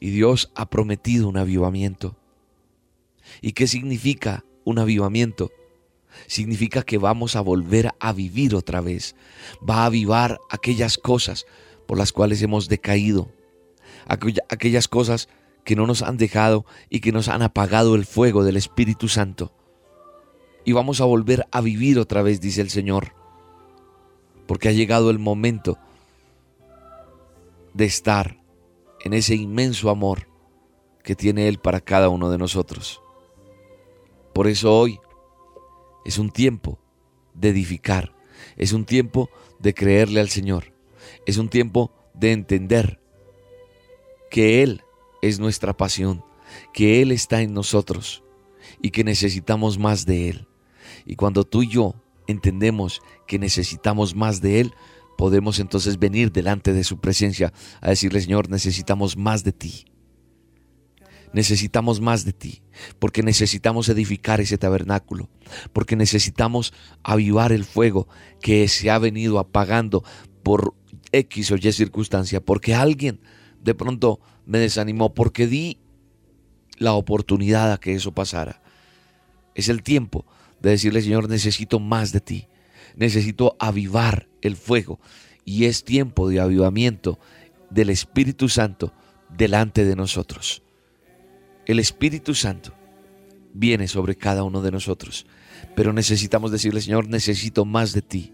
y 0.00 0.10
Dios 0.10 0.50
ha 0.54 0.68
prometido 0.70 1.28
un 1.28 1.36
avivamiento. 1.36 2.16
¿Y 3.42 3.52
qué 3.52 3.66
significa 3.66 4.44
un 4.64 4.78
avivamiento? 4.78 5.52
Significa 6.26 6.82
que 6.82 6.98
vamos 6.98 7.36
a 7.36 7.42
volver 7.42 7.90
a 8.00 8.12
vivir 8.12 8.54
otra 8.54 8.80
vez. 8.80 9.14
Va 9.68 9.82
a 9.82 9.86
avivar 9.86 10.40
aquellas 10.50 10.98
cosas 10.98 11.46
por 11.86 11.98
las 11.98 12.12
cuales 12.12 12.42
hemos 12.42 12.68
decaído. 12.68 13.30
Aquellas 14.06 14.88
cosas 14.88 15.28
que 15.64 15.76
no 15.76 15.86
nos 15.86 16.02
han 16.02 16.16
dejado 16.16 16.64
y 16.88 17.00
que 17.00 17.12
nos 17.12 17.28
han 17.28 17.42
apagado 17.42 17.94
el 17.94 18.06
fuego 18.06 18.42
del 18.42 18.56
Espíritu 18.56 19.06
Santo. 19.06 19.52
Y 20.64 20.72
vamos 20.72 21.00
a 21.00 21.04
volver 21.04 21.46
a 21.52 21.60
vivir 21.60 21.98
otra 21.98 22.22
vez, 22.22 22.40
dice 22.40 22.62
el 22.62 22.70
Señor. 22.70 23.12
Porque 24.46 24.68
ha 24.68 24.72
llegado 24.72 25.10
el 25.10 25.18
momento 25.18 25.78
de 27.74 27.84
estar 27.84 28.40
en 29.04 29.12
ese 29.12 29.34
inmenso 29.34 29.90
amor 29.90 30.28
que 31.02 31.16
tiene 31.16 31.48
Él 31.48 31.58
para 31.58 31.80
cada 31.80 32.08
uno 32.08 32.30
de 32.30 32.38
nosotros. 32.38 33.02
Por 34.32 34.46
eso 34.46 34.76
hoy 34.76 35.00
es 36.04 36.18
un 36.18 36.30
tiempo 36.30 36.78
de 37.34 37.50
edificar, 37.50 38.14
es 38.56 38.72
un 38.72 38.84
tiempo 38.84 39.30
de 39.58 39.74
creerle 39.74 40.20
al 40.20 40.28
Señor, 40.28 40.72
es 41.26 41.36
un 41.36 41.48
tiempo 41.48 41.92
de 42.14 42.32
entender 42.32 43.00
que 44.30 44.62
Él 44.62 44.82
es 45.22 45.38
nuestra 45.38 45.76
pasión, 45.76 46.24
que 46.72 47.02
Él 47.02 47.12
está 47.12 47.42
en 47.42 47.54
nosotros 47.54 48.22
y 48.80 48.90
que 48.90 49.04
necesitamos 49.04 49.78
más 49.78 50.06
de 50.06 50.30
Él. 50.30 50.48
Y 51.04 51.16
cuando 51.16 51.44
tú 51.44 51.62
y 51.62 51.68
yo 51.68 51.94
entendemos 52.26 53.02
que 53.26 53.38
necesitamos 53.38 54.14
más 54.14 54.40
de 54.40 54.60
Él, 54.60 54.74
podemos 55.20 55.58
entonces 55.58 55.98
venir 55.98 56.32
delante 56.32 56.72
de 56.72 56.82
su 56.82 56.98
presencia 56.98 57.52
a 57.82 57.90
decirle, 57.90 58.22
Señor, 58.22 58.48
necesitamos 58.48 59.18
más 59.18 59.44
de 59.44 59.52
ti. 59.52 59.84
Necesitamos 61.34 62.00
más 62.00 62.24
de 62.24 62.32
ti, 62.32 62.62
porque 62.98 63.22
necesitamos 63.22 63.90
edificar 63.90 64.40
ese 64.40 64.56
tabernáculo, 64.56 65.28
porque 65.74 65.94
necesitamos 65.94 66.72
avivar 67.02 67.52
el 67.52 67.66
fuego 67.66 68.08
que 68.40 68.66
se 68.66 68.90
ha 68.90 68.98
venido 68.98 69.38
apagando 69.38 70.04
por 70.42 70.72
X 71.12 71.50
o 71.50 71.56
Y 71.56 71.70
circunstancia, 71.70 72.40
porque 72.40 72.74
alguien 72.74 73.20
de 73.62 73.74
pronto 73.74 74.20
me 74.46 74.58
desanimó, 74.58 75.12
porque 75.12 75.46
di 75.46 75.80
la 76.78 76.94
oportunidad 76.94 77.74
a 77.74 77.78
que 77.78 77.92
eso 77.92 78.12
pasara. 78.12 78.62
Es 79.54 79.68
el 79.68 79.82
tiempo 79.82 80.24
de 80.62 80.70
decirle, 80.70 81.02
Señor, 81.02 81.28
necesito 81.28 81.78
más 81.78 82.10
de 82.10 82.20
ti 82.22 82.48
necesito 82.96 83.56
avivar 83.58 84.29
el 84.42 84.56
fuego 84.56 85.00
y 85.44 85.64
es 85.64 85.84
tiempo 85.84 86.28
de 86.28 86.40
avivamiento 86.40 87.18
del 87.70 87.90
Espíritu 87.90 88.48
Santo 88.48 88.92
delante 89.36 89.84
de 89.84 89.96
nosotros. 89.96 90.62
El 91.66 91.78
Espíritu 91.78 92.34
Santo 92.34 92.72
viene 93.52 93.88
sobre 93.88 94.16
cada 94.16 94.42
uno 94.42 94.62
de 94.62 94.70
nosotros, 94.70 95.26
pero 95.74 95.92
necesitamos 95.92 96.50
decirle, 96.50 96.80
Señor, 96.80 97.08
necesito 97.08 97.64
más 97.64 97.92
de 97.92 98.02
ti, 98.02 98.32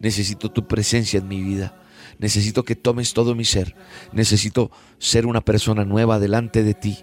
necesito 0.00 0.50
tu 0.50 0.66
presencia 0.66 1.18
en 1.18 1.28
mi 1.28 1.42
vida, 1.42 1.80
necesito 2.18 2.64
que 2.64 2.76
tomes 2.76 3.12
todo 3.12 3.34
mi 3.34 3.44
ser, 3.44 3.74
necesito 4.12 4.70
ser 4.98 5.26
una 5.26 5.40
persona 5.40 5.84
nueva 5.84 6.18
delante 6.18 6.62
de 6.62 6.74
ti. 6.74 6.98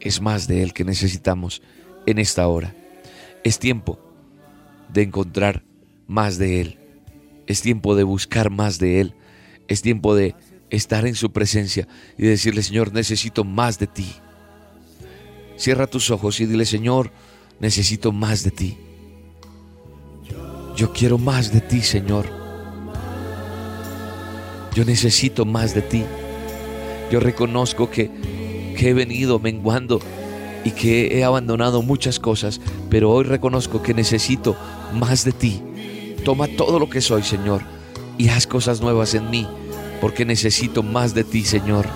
Es 0.00 0.20
más 0.20 0.46
de 0.46 0.62
Él 0.62 0.72
que 0.72 0.84
necesitamos 0.84 1.62
en 2.06 2.18
esta 2.18 2.46
hora. 2.48 2.74
Es 3.44 3.58
tiempo 3.58 3.98
de 4.88 5.02
encontrar 5.02 5.62
más 6.10 6.38
de 6.38 6.60
Él. 6.60 6.78
Es 7.46 7.62
tiempo 7.62 7.94
de 7.94 8.02
buscar 8.02 8.50
más 8.50 8.78
de 8.78 9.00
Él. 9.00 9.14
Es 9.68 9.80
tiempo 9.80 10.14
de 10.14 10.34
estar 10.68 11.06
en 11.06 11.14
su 11.14 11.30
presencia 11.30 11.86
y 12.18 12.26
decirle, 12.26 12.62
Señor, 12.62 12.92
necesito 12.92 13.44
más 13.44 13.78
de 13.78 13.86
ti. 13.86 14.12
Cierra 15.56 15.86
tus 15.86 16.10
ojos 16.10 16.40
y 16.40 16.46
dile, 16.46 16.64
Señor, 16.64 17.12
necesito 17.60 18.10
más 18.10 18.42
de 18.42 18.50
ti. 18.50 18.76
Yo 20.76 20.92
quiero 20.92 21.16
más 21.16 21.52
de 21.52 21.60
ti, 21.60 21.80
Señor. 21.80 22.26
Yo 24.74 24.84
necesito 24.84 25.44
más 25.44 25.74
de 25.74 25.82
ti. 25.82 26.04
Yo 27.12 27.20
reconozco 27.20 27.90
que, 27.90 28.10
he 28.76 28.94
venido 28.94 29.38
menguando 29.38 30.00
y 30.64 30.70
que 30.70 31.18
he 31.18 31.22
abandonado 31.22 31.82
muchas 31.82 32.18
cosas, 32.18 32.60
pero 32.88 33.10
hoy 33.10 33.24
reconozco 33.24 33.82
que 33.82 33.92
necesito 33.92 34.56
más 34.94 35.24
de 35.24 35.32
ti. 35.32 35.62
Toma 36.24 36.48
todo 36.48 36.78
lo 36.78 36.90
que 36.90 37.00
soy, 37.00 37.22
Señor, 37.22 37.62
y 38.18 38.28
haz 38.28 38.46
cosas 38.46 38.80
nuevas 38.80 39.14
en 39.14 39.30
mí, 39.30 39.46
porque 40.00 40.24
necesito 40.24 40.82
más 40.82 41.14
de 41.14 41.24
ti, 41.24 41.44
Señor. 41.44 41.86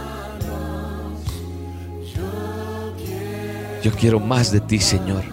Yo 3.82 3.92
quiero 3.92 4.18
más 4.18 4.50
de 4.50 4.60
ti, 4.60 4.78
Señor. 4.78 5.24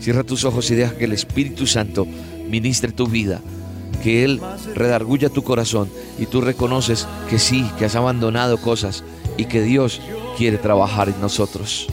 Cierra 0.00 0.24
tus 0.24 0.44
ojos 0.44 0.70
y 0.70 0.74
deja 0.74 0.96
que 0.96 1.04
el 1.04 1.12
Espíritu 1.12 1.66
Santo 1.66 2.06
ministre 2.48 2.92
tu 2.92 3.06
vida, 3.06 3.42
que 4.02 4.24
Él 4.24 4.40
redarguya 4.74 5.28
tu 5.28 5.42
corazón 5.42 5.90
y 6.18 6.24
tú 6.24 6.40
reconoces 6.40 7.06
que 7.28 7.38
sí, 7.38 7.70
que 7.78 7.84
has 7.84 7.94
abandonado 7.94 8.56
cosas 8.56 9.04
y 9.36 9.44
que 9.44 9.62
Dios 9.62 10.00
quiere 10.38 10.56
trabajar 10.56 11.10
en 11.10 11.20
nosotros. 11.20 11.88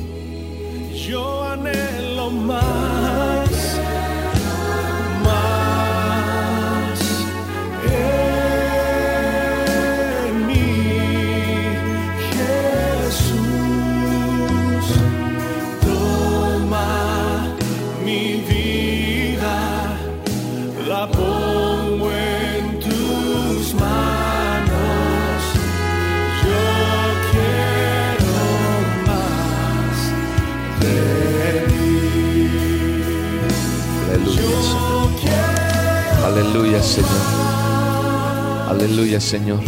Señor. 36.95 38.69
Aleluya, 38.69 39.19
Señor. 39.19 39.59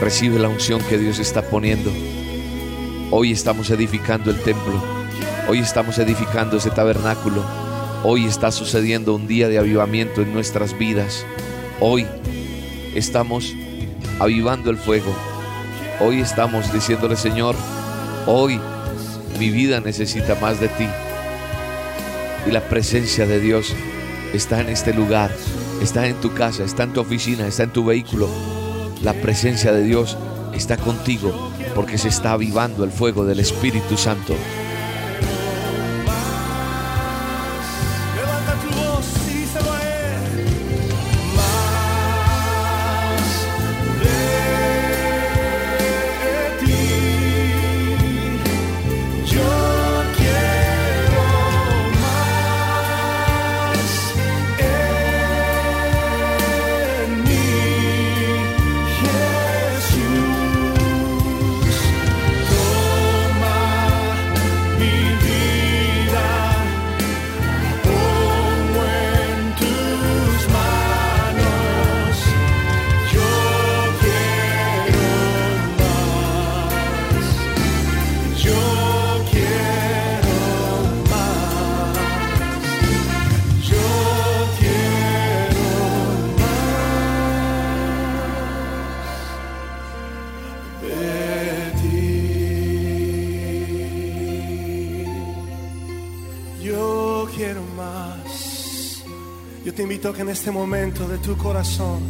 Recibe 0.00 0.38
la 0.38 0.48
unción 0.48 0.80
que 0.80 0.96
Dios 0.96 1.18
está 1.18 1.42
poniendo. 1.42 1.92
Hoy 3.10 3.32
estamos 3.32 3.68
edificando 3.68 4.30
el 4.30 4.40
templo. 4.40 4.82
Hoy 5.46 5.58
estamos 5.58 5.98
edificando 5.98 6.56
ese 6.56 6.70
tabernáculo. 6.70 7.44
Hoy 8.02 8.24
está 8.24 8.50
sucediendo 8.50 9.14
un 9.14 9.26
día 9.26 9.50
de 9.50 9.58
avivamiento 9.58 10.22
en 10.22 10.32
nuestras 10.32 10.78
vidas. 10.78 11.26
Hoy 11.80 12.06
estamos 12.94 13.54
avivando 14.18 14.70
el 14.70 14.78
fuego. 14.78 15.14
Hoy 16.00 16.20
estamos 16.20 16.72
diciéndole, 16.72 17.16
Señor, 17.16 17.56
hoy 18.26 18.58
mi 19.38 19.50
vida 19.50 19.80
necesita 19.80 20.34
más 20.36 20.58
de 20.60 20.68
ti. 20.68 20.88
Y 22.46 22.52
la 22.52 22.62
presencia 22.62 23.26
de 23.26 23.38
Dios 23.38 23.74
está 24.32 24.62
en 24.62 24.70
este 24.70 24.94
lugar, 24.94 25.30
está 25.82 26.06
en 26.06 26.20
tu 26.20 26.32
casa, 26.32 26.64
está 26.64 26.84
en 26.84 26.92
tu 26.92 27.00
oficina, 27.00 27.46
está 27.46 27.64
en 27.64 27.72
tu 27.72 27.84
vehículo. 27.84 28.28
La 29.02 29.14
presencia 29.14 29.72
de 29.72 29.82
Dios 29.82 30.16
está 30.54 30.76
contigo 30.76 31.50
porque 31.74 31.98
se 31.98 32.08
está 32.08 32.32
avivando 32.32 32.84
el 32.84 32.90
fuego 32.90 33.24
del 33.24 33.40
Espíritu 33.40 33.96
Santo. 33.96 34.34
Invito 100.02 100.16
que 100.16 100.22
en 100.22 100.30
este 100.30 100.50
momento 100.50 101.06
de 101.06 101.18
tu 101.18 101.36
corazón 101.36 102.00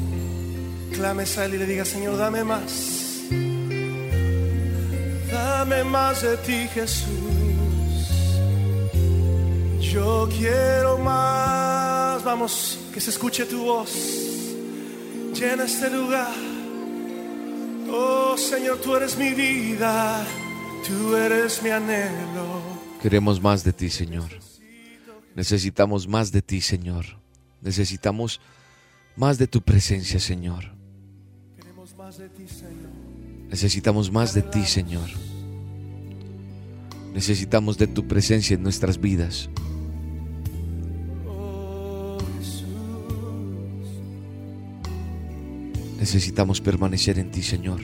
clames 0.95 1.37
a 1.37 1.45
Él 1.45 1.57
y 1.57 1.59
le 1.59 1.67
digas, 1.67 1.89
Señor, 1.89 2.17
dame 2.17 2.43
más. 2.43 3.21
Dame 5.31 5.85
más 5.85 6.23
de 6.23 6.37
ti, 6.39 6.69
Jesús. 6.73 7.07
Yo 9.79 10.27
quiero 10.39 10.97
más. 10.97 12.25
Vamos, 12.25 12.79
que 12.95 13.01
se 13.01 13.11
escuche 13.11 13.45
tu 13.45 13.63
voz. 13.63 13.91
Llena 15.35 15.65
este 15.65 15.91
lugar. 15.91 16.33
Oh 17.91 18.39
Señor, 18.39 18.79
tú 18.79 18.97
eres 18.97 19.19
mi 19.19 19.35
vida. 19.35 20.25
Tú 20.87 21.15
eres 21.15 21.63
mi 21.63 21.69
anhelo. 21.69 22.63
Queremos 23.03 23.39
más 23.39 23.63
de 23.65 23.75
ti, 23.75 23.91
Señor. 23.91 24.31
Necesitamos 25.35 26.09
más 26.09 26.33
de 26.33 26.41
ti, 26.41 26.63
Señor. 26.63 27.22
Necesitamos 27.63 28.41
más 29.17 29.39
de 29.39 29.47
tu 29.47 29.63
presencia, 29.63 30.19
Señor. 30.19 30.75
Necesitamos 33.49 34.11
más 34.11 34.35
de 34.35 34.43
ti, 34.43 34.65
Señor. 34.65 35.09
Necesitamos 37.15 37.79
de 37.79 37.87
tu 37.87 38.09
presencia 38.09 38.55
en 38.55 38.63
nuestras 38.63 39.01
vidas. 39.01 39.49
Necesitamos 45.99 46.61
permanecer 46.61 47.19
en 47.19 47.31
ti, 47.31 47.43
Señor. 47.43 47.81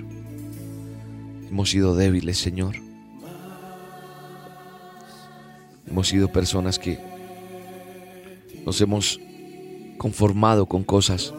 Hemos 1.49 1.71
sido 1.71 1.95
débiles, 1.95 2.39
Señor. 2.39 2.77
Hemos 5.87 6.09
sido 6.09 6.33
personas 6.33 6.79
que 6.79 6.99
nos 8.65 8.81
hemos 8.81 9.21
conformado 9.99 10.67
con 10.67 10.85
cosas 10.85 11.35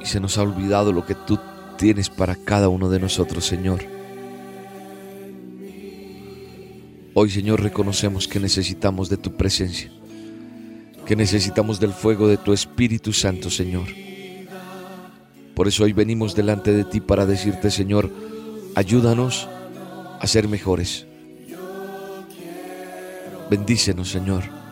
y 0.00 0.06
se 0.06 0.20
nos 0.20 0.38
ha 0.38 0.42
olvidado 0.42 0.92
lo 0.92 1.04
que 1.04 1.14
tú 1.14 1.38
tienes 1.76 2.08
para 2.08 2.36
cada 2.36 2.68
uno 2.68 2.88
de 2.88 3.00
nosotros, 3.00 3.44
Señor. 3.44 3.80
Hoy, 7.14 7.30
Señor, 7.30 7.62
reconocemos 7.62 8.26
que 8.26 8.40
necesitamos 8.40 9.08
de 9.08 9.16
tu 9.16 9.36
presencia, 9.36 9.90
que 11.06 11.16
necesitamos 11.16 11.78
del 11.80 11.92
fuego 11.92 12.28
de 12.28 12.36
tu 12.36 12.52
Espíritu 12.52 13.12
Santo, 13.12 13.50
Señor. 13.50 13.86
Por 15.54 15.68
eso 15.68 15.84
hoy 15.84 15.92
venimos 15.92 16.34
delante 16.34 16.72
de 16.72 16.84
ti 16.84 17.00
para 17.00 17.26
decirte, 17.26 17.70
Señor, 17.70 18.10
ayúdanos 18.74 19.48
a 20.20 20.26
ser 20.26 20.48
mejores. 20.48 21.06
Bendícenos, 23.48 24.10
Señor. 24.10 24.63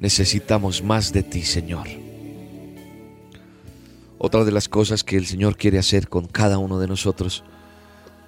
Necesitamos 0.00 0.82
más 0.82 1.12
de 1.12 1.22
ti, 1.22 1.42
Señor. 1.42 1.86
Otra 4.18 4.44
de 4.44 4.52
las 4.52 4.68
cosas 4.68 5.04
que 5.04 5.16
el 5.16 5.26
Señor 5.26 5.56
quiere 5.56 5.78
hacer 5.78 6.08
con 6.08 6.26
cada 6.26 6.58
uno 6.58 6.78
de 6.78 6.86
nosotros 6.86 7.44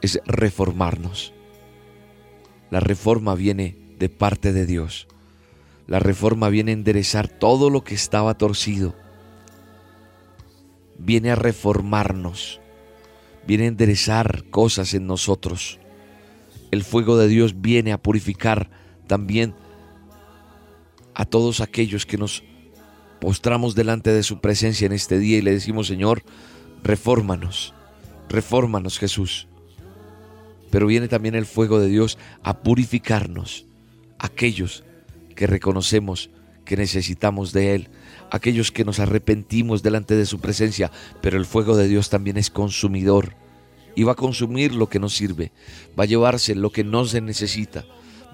es 0.02 0.20
reformarnos. 0.26 1.32
La 2.70 2.80
reforma 2.80 3.34
viene 3.34 3.76
de 3.98 4.08
parte 4.08 4.52
de 4.52 4.66
Dios. 4.66 5.08
La 5.86 5.98
reforma 5.98 6.50
viene 6.50 6.72
a 6.72 6.74
enderezar 6.74 7.28
todo 7.28 7.70
lo 7.70 7.82
que 7.84 7.94
estaba 7.94 8.34
torcido. 8.34 8.94
Viene 10.98 11.30
a 11.30 11.34
reformarnos. 11.34 12.60
Viene 13.46 13.64
a 13.64 13.68
enderezar 13.68 14.44
cosas 14.50 14.92
en 14.92 15.06
nosotros. 15.06 15.78
El 16.70 16.84
fuego 16.84 17.16
de 17.16 17.28
Dios 17.28 17.62
viene 17.62 17.92
a 17.92 18.02
purificar 18.02 18.70
también 19.06 19.54
a 21.18 21.24
todos 21.24 21.60
aquellos 21.60 22.06
que 22.06 22.16
nos 22.16 22.44
postramos 23.20 23.74
delante 23.74 24.12
de 24.12 24.22
su 24.22 24.40
presencia 24.40 24.86
en 24.86 24.92
este 24.92 25.18
día 25.18 25.38
y 25.38 25.42
le 25.42 25.50
decimos, 25.50 25.88
Señor, 25.88 26.22
refórmanos, 26.84 27.74
refórmanos 28.28 29.00
Jesús. 29.00 29.48
Pero 30.70 30.86
viene 30.86 31.08
también 31.08 31.34
el 31.34 31.44
fuego 31.44 31.80
de 31.80 31.88
Dios 31.88 32.18
a 32.44 32.60
purificarnos, 32.60 33.66
aquellos 34.20 34.84
que 35.34 35.48
reconocemos 35.48 36.30
que 36.64 36.76
necesitamos 36.76 37.52
de 37.52 37.74
Él, 37.74 37.88
aquellos 38.30 38.70
que 38.70 38.84
nos 38.84 39.00
arrepentimos 39.00 39.82
delante 39.82 40.14
de 40.14 40.24
su 40.24 40.38
presencia, 40.38 40.92
pero 41.20 41.36
el 41.36 41.46
fuego 41.46 41.76
de 41.76 41.88
Dios 41.88 42.10
también 42.10 42.36
es 42.36 42.48
consumidor 42.48 43.34
y 43.96 44.04
va 44.04 44.12
a 44.12 44.16
consumir 44.16 44.72
lo 44.72 44.88
que 44.88 45.00
no 45.00 45.08
sirve, 45.08 45.50
va 45.98 46.04
a 46.04 46.06
llevarse 46.06 46.54
lo 46.54 46.70
que 46.70 46.84
no 46.84 47.06
se 47.06 47.20
necesita, 47.20 47.84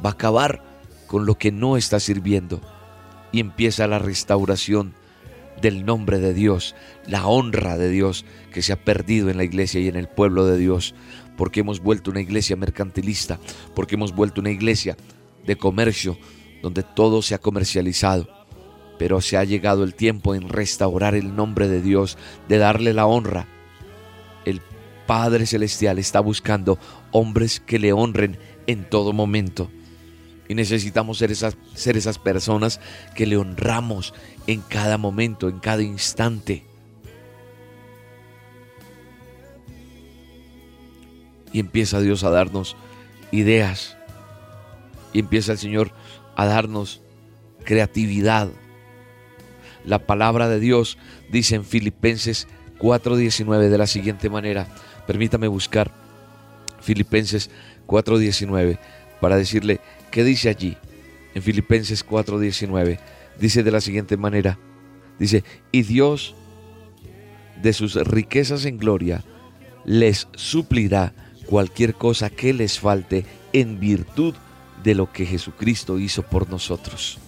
va 0.05 0.11
a 0.11 0.13
acabar 0.13 0.74
con 1.15 1.27
lo 1.27 1.39
que 1.39 1.53
no 1.53 1.77
está 1.77 2.01
sirviendo 2.01 2.61
y 3.31 3.39
empieza 3.39 3.87
la 3.87 4.01
restauración 4.01 4.95
del 5.63 5.87
nombre 5.87 6.19
de 6.19 6.35
Dios, 6.35 6.75
la 7.07 7.29
honra 7.29 7.79
de 7.79 7.89
Dios 7.89 8.25
que 8.53 8.63
se 8.63 8.73
ha 8.73 8.85
perdido 8.85 9.31
en 9.31 9.37
la 9.37 9.45
iglesia 9.45 9.81
y 9.81 9.87
en 9.87 9.95
el 9.95 10.09
pueblo 10.09 10.45
de 10.45 10.59
Dios, 10.59 10.93
porque 11.37 11.61
hemos 11.61 11.79
vuelto 11.79 12.11
una 12.11 12.21
iglesia 12.21 12.57
mercantilista, 12.57 13.39
porque 13.77 13.95
hemos 13.95 14.13
vuelto 14.13 14.41
una 14.41 14.51
iglesia 14.51 14.97
de 15.47 15.55
comercio 15.55 16.19
donde 16.63 16.83
todo 16.83 17.23
se 17.23 17.37
ha 17.37 17.39
comercializado. 17.39 18.29
Pero 18.99 19.21
se 19.21 19.37
ha 19.37 19.45
llegado 19.45 19.85
el 19.85 19.95
tiempo 19.95 20.35
en 20.35 20.49
restaurar 20.49 21.15
el 21.15 21.37
nombre 21.37 21.69
de 21.69 21.81
Dios, 21.81 22.19
de 22.49 22.59
darle 22.59 22.93
la 22.93 23.07
honra. 23.07 23.47
El 24.45 24.63
Padre 25.07 25.47
Celestial 25.47 26.01
está 26.01 26.19
buscando 26.19 26.77
hombres 27.13 27.61
que 27.61 27.79
le 27.79 27.93
honren 27.93 28.37
en 28.67 28.83
todo 28.91 29.13
momento. 29.13 29.71
Y 30.49 30.55
necesitamos 30.55 31.19
ser 31.19 31.31
esas, 31.31 31.57
ser 31.75 31.97
esas 31.97 32.19
personas 32.19 32.81
que 33.15 33.27
le 33.27 33.37
honramos 33.37 34.13
en 34.47 34.61
cada 34.61 34.99
momento, 34.99 35.49
en 35.49 35.59
cada 35.59 35.83
instante. 35.83 36.65
Y 41.53 41.61
empieza 41.61 42.01
Dios 42.01 42.25
a 42.25 42.31
darnos 42.31 42.77
ideas. 43.31 43.97
Y 45.13 45.21
empieza 45.21 45.53
el 45.53 45.59
Señor 45.59 45.93
a 46.37 46.47
darnos 46.47 47.01
creatividad. 47.65 48.51
La 49.85 50.01
palabra 50.01 50.49
de 50.49 50.61
Dios 50.61 50.99
dice 51.31 51.57
en 51.57 51.65
Filipenses 51.65 52.49
4:19 52.79 53.69
de 53.69 53.79
la 53.79 53.87
siguiente 53.87 54.31
manera. 54.31 54.67
Permítame 55.07 55.49
buscar 55.49 55.91
Filipenses 56.81 57.51
4:19 57.87 58.79
para 59.21 59.37
decirle 59.37 59.81
qué 60.15 60.23
dice 60.23 60.49
allí. 60.49 60.77
En 61.35 61.43
Filipenses 61.43 62.07
4:19 62.07 63.01
dice 63.41 63.65
de 63.65 63.73
la 63.73 63.81
siguiente 63.81 64.17
manera. 64.17 64.61
Dice, 65.19 65.43
y 65.73 65.83
Dios 65.83 66.37
de 67.61 67.73
sus 67.73 67.97
riquezas 67.97 68.65
en 68.65 68.79
gloria 68.79 69.25
les 69.85 70.29
suplirá 70.37 71.13
cualquier 71.47 71.95
cosa 71.95 72.31
que 72.31 72.53
les 72.53 72.79
falte 72.79 73.27
en 73.53 73.81
virtud 73.81 74.35
de 74.85 74.95
lo 74.95 75.11
que 75.11 75.27
Jesucristo 75.27 75.99
hizo 75.99 76.23
por 76.23 76.49
nosotros. 76.49 77.19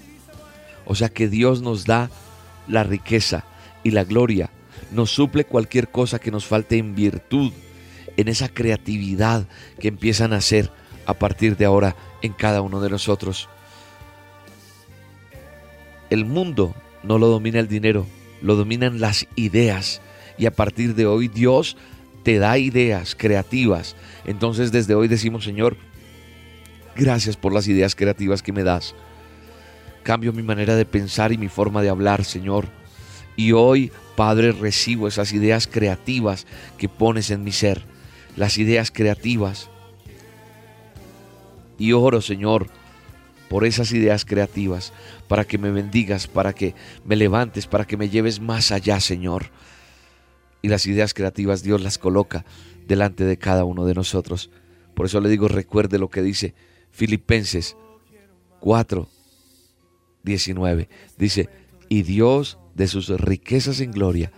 O 0.84 0.94
sea 0.94 1.08
que 1.08 1.28
Dios 1.28 1.62
nos 1.62 1.86
da 1.86 2.08
la 2.68 2.84
riqueza 2.84 3.44
y 3.82 3.90
la 3.90 4.04
gloria, 4.04 4.50
nos 4.92 5.10
suple 5.10 5.44
cualquier 5.44 5.88
cosa 5.88 6.20
que 6.20 6.30
nos 6.30 6.46
falte 6.46 6.78
en 6.78 6.94
virtud, 6.94 7.52
en 8.16 8.28
esa 8.28 8.48
creatividad 8.48 9.48
que 9.80 9.88
empiezan 9.88 10.32
a 10.32 10.36
hacer 10.36 10.70
a 11.04 11.14
partir 11.14 11.56
de 11.56 11.64
ahora 11.64 11.96
en 12.26 12.32
cada 12.32 12.60
uno 12.60 12.80
de 12.80 12.90
nosotros. 12.90 13.48
El 16.10 16.24
mundo 16.24 16.74
no 17.02 17.18
lo 17.18 17.28
domina 17.28 17.58
el 17.58 17.68
dinero, 17.68 18.06
lo 18.42 18.54
dominan 18.54 19.00
las 19.00 19.26
ideas 19.34 20.00
y 20.38 20.46
a 20.46 20.50
partir 20.50 20.94
de 20.94 21.06
hoy 21.06 21.28
Dios 21.28 21.76
te 22.22 22.38
da 22.38 22.58
ideas 22.58 23.14
creativas. 23.14 23.96
Entonces 24.24 24.72
desde 24.72 24.94
hoy 24.94 25.08
decimos, 25.08 25.44
Señor, 25.44 25.76
gracias 26.94 27.36
por 27.36 27.52
las 27.52 27.68
ideas 27.68 27.94
creativas 27.94 28.42
que 28.42 28.52
me 28.52 28.64
das. 28.64 28.94
Cambio 30.02 30.32
mi 30.32 30.42
manera 30.42 30.76
de 30.76 30.84
pensar 30.84 31.32
y 31.32 31.38
mi 31.38 31.48
forma 31.48 31.82
de 31.82 31.88
hablar, 31.88 32.24
Señor. 32.24 32.66
Y 33.36 33.52
hoy, 33.52 33.90
Padre, 34.14 34.52
recibo 34.52 35.08
esas 35.08 35.32
ideas 35.32 35.66
creativas 35.66 36.46
que 36.78 36.88
pones 36.88 37.30
en 37.30 37.44
mi 37.44 37.52
ser. 37.52 37.82
Las 38.36 38.58
ideas 38.58 38.90
creativas. 38.90 39.68
Y 41.78 41.92
oro, 41.92 42.20
Señor, 42.20 42.68
por 43.48 43.64
esas 43.64 43.92
ideas 43.92 44.24
creativas, 44.24 44.92
para 45.28 45.44
que 45.44 45.58
me 45.58 45.70
bendigas, 45.70 46.26
para 46.26 46.52
que 46.52 46.74
me 47.04 47.16
levantes, 47.16 47.66
para 47.66 47.86
que 47.86 47.96
me 47.96 48.08
lleves 48.08 48.40
más 48.40 48.72
allá, 48.72 49.00
Señor. 49.00 49.50
Y 50.62 50.68
las 50.68 50.86
ideas 50.86 51.14
creativas 51.14 51.62
Dios 51.62 51.80
las 51.80 51.98
coloca 51.98 52.44
delante 52.86 53.24
de 53.24 53.36
cada 53.36 53.64
uno 53.64 53.84
de 53.84 53.94
nosotros. 53.94 54.50
Por 54.94 55.06
eso 55.06 55.20
le 55.20 55.28
digo, 55.28 55.48
recuerde 55.48 55.98
lo 55.98 56.08
que 56.08 56.22
dice 56.22 56.54
Filipenses 56.90 57.76
4, 58.60 59.08
19. 60.22 60.88
Dice, 61.18 61.48
y 61.88 62.02
Dios 62.02 62.58
de 62.74 62.88
sus 62.88 63.08
riquezas 63.08 63.80
en 63.80 63.92
gloria 63.92 64.32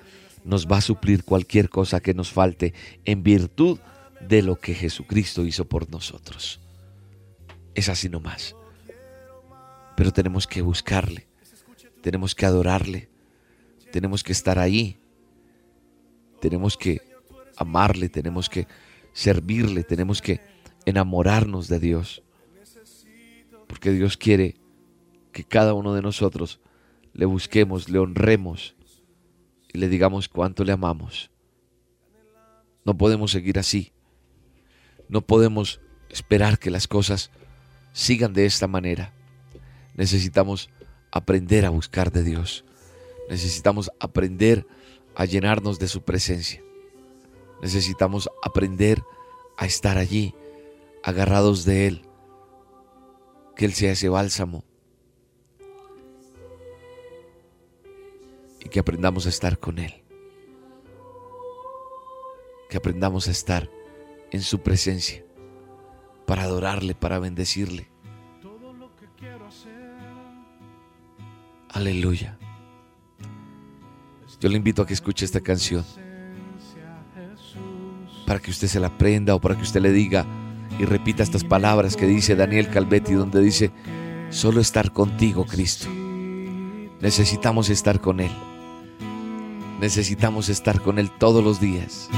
nos 0.45 0.67
va 0.67 0.79
a 0.79 0.83
suplir 0.83 1.25
cualquier 1.25 1.69
cosa 1.69 2.01
que 2.01 2.15
nos 2.15 2.33
falte 2.33 2.75
en 3.05 3.23
virtud 3.23 3.79
de 4.21 4.43
lo 4.43 4.57
que 4.57 4.75
Jesucristo 4.75 5.45
hizo 5.45 5.67
por 5.67 5.91
nosotros. 5.91 6.61
Es 7.79 7.89
así 7.89 8.09
nomás. 8.09 8.57
Pero 9.97 10.13
tenemos 10.13 10.49
que 10.49 10.63
buscarle, 10.63 11.29
tenemos 12.03 12.35
que 12.35 12.45
adorarle, 12.45 13.09
tenemos 13.93 14.25
que 14.25 14.33
estar 14.33 14.59
ahí, 14.59 14.99
tenemos 16.41 16.77
que 16.77 17.01
amarle, 17.57 18.09
tenemos 18.09 18.49
que 18.49 18.67
servirle, 19.13 19.85
tenemos 19.85 20.21
que 20.21 20.41
enamorarnos 20.87 21.69
de 21.69 21.79
Dios. 21.79 22.25
Porque 23.69 23.93
Dios 23.93 24.17
quiere 24.17 24.57
que 25.31 25.45
cada 25.45 25.73
uno 25.73 25.95
de 25.95 26.03
nosotros 26.03 26.59
le 27.13 27.27
busquemos, 27.27 27.89
le 27.89 28.01
honremos 28.01 28.75
y 29.73 29.79
le 29.79 29.89
digamos 29.89 30.29
cuánto 30.29 30.65
le 30.65 30.73
amamos. 30.73 31.31
No 32.85 32.99
podemos 32.99 33.31
seguir 33.31 33.57
así. 33.57 33.93
No 35.09 35.21
podemos 35.21 35.81
esperar 36.11 36.59
que 36.59 36.73
las 36.73 36.89
cosas 36.89 37.31
sigan 37.99 38.33
de 38.33 38.47
esta 38.47 38.69
manera. 38.69 39.13
Necesitamos 39.95 40.71
aprender 41.11 41.67
a 41.67 41.71
buscar 41.71 42.13
de 42.13 42.23
Dios. 42.23 42.65
Necesitamos 43.29 43.91
aprender 43.99 44.65
a 45.17 45.25
llenarnos 45.25 45.81
de 45.81 45.89
su 45.89 46.03
presencia. 46.03 46.63
Necesitamos 47.61 48.31
aprender 48.41 49.03
a 49.57 49.67
estar 49.67 49.99
allí, 49.99 50.33
agarrados 51.03 51.65
de 51.65 51.89
Él. 51.89 52.03
Que 53.57 53.65
Él 53.65 53.75
sea 53.75 53.91
ese 53.91 54.09
bálsamo. 54.09 54.63
Y 58.61 58.69
que 58.69 58.79
aprendamos 58.79 59.27
a 59.27 59.31
estar 59.31 59.59
con 59.59 59.81
Él. 59.81 60.05
Que 62.71 62.77
aprendamos 62.77 63.27
a 63.27 63.33
estar 63.33 63.69
en 64.31 64.43
su 64.43 64.61
presencia 64.61 65.25
para 66.29 66.43
adorarle, 66.43 66.95
para 66.95 67.19
bendecirle. 67.19 67.89
Aleluya. 71.71 72.37
Yo 74.39 74.49
le 74.51 74.59
invito 74.59 74.83
a 74.83 74.87
que 74.87 74.93
escuche 74.93 75.25
esta 75.25 75.41
canción 75.41 75.85
para 78.27 78.41
que 78.41 78.51
usted 78.51 78.69
se 78.69 78.79
la 78.79 78.89
aprenda 78.89 79.35
o 79.35 79.41
para 79.41 79.57
que 79.57 79.63
usted 79.63 79.81
le 79.81 79.91
diga 79.91 80.27
y 80.79 80.85
repita 80.85 81.23
estas 81.23 81.45
palabras 81.45 81.97
que 81.97 82.07
dice 82.07 82.37
Daniel 82.37 82.69
Calvetti, 82.69 83.15
donde 83.15 83.41
dice, 83.41 83.73
solo 84.29 84.61
estar 84.61 84.93
contigo, 84.93 85.47
Cristo. 85.47 85.89
Necesitamos 87.01 87.71
estar 87.71 88.03
con 88.03 88.21
Él. 88.21 88.33
Necesitamos 89.81 90.51
estar 90.51 90.83
con 90.83 90.99
Él 90.99 91.11
todos 91.11 91.43
los 91.43 91.59
días. 91.59 92.11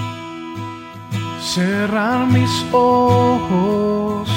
Cerrar 1.40 2.26
mis 2.26 2.66
ojos 2.72 4.28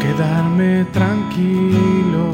quedarme 0.00 0.84
tranquilo 0.92 2.26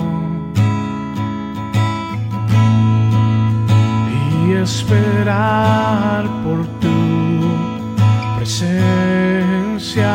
y 4.46 4.52
esperar 4.52 6.26
por 6.44 6.66
tu 6.80 6.90
presencia. 8.36 10.12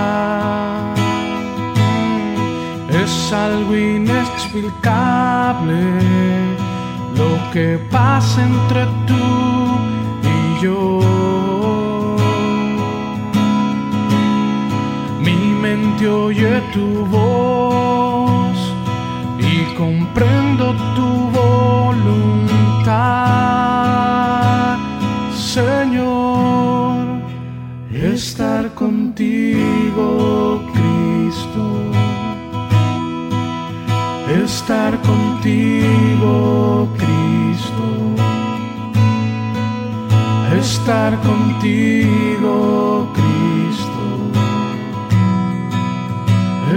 Es 2.90 3.34
algo 3.34 3.76
inexplicable 3.76 5.82
lo 7.18 7.52
que 7.52 7.80
pasa 7.92 8.44
entre 8.44 8.86
tú 9.08 9.16
y 10.24 10.62
yo. 10.64 10.95
Tu 16.74 17.06
voz 17.06 18.58
y 19.40 19.74
comprendo 19.76 20.76
tu 20.96 21.10
voluntad, 21.40 22.86
Señor, 25.34 26.98
estar 27.92 28.74
contigo, 28.76 30.62
Cristo, 30.74 31.66
estar 34.44 34.94
contigo, 35.02 36.88
Cristo, 36.98 37.86
estar 40.60 41.12
contigo, 41.22 43.08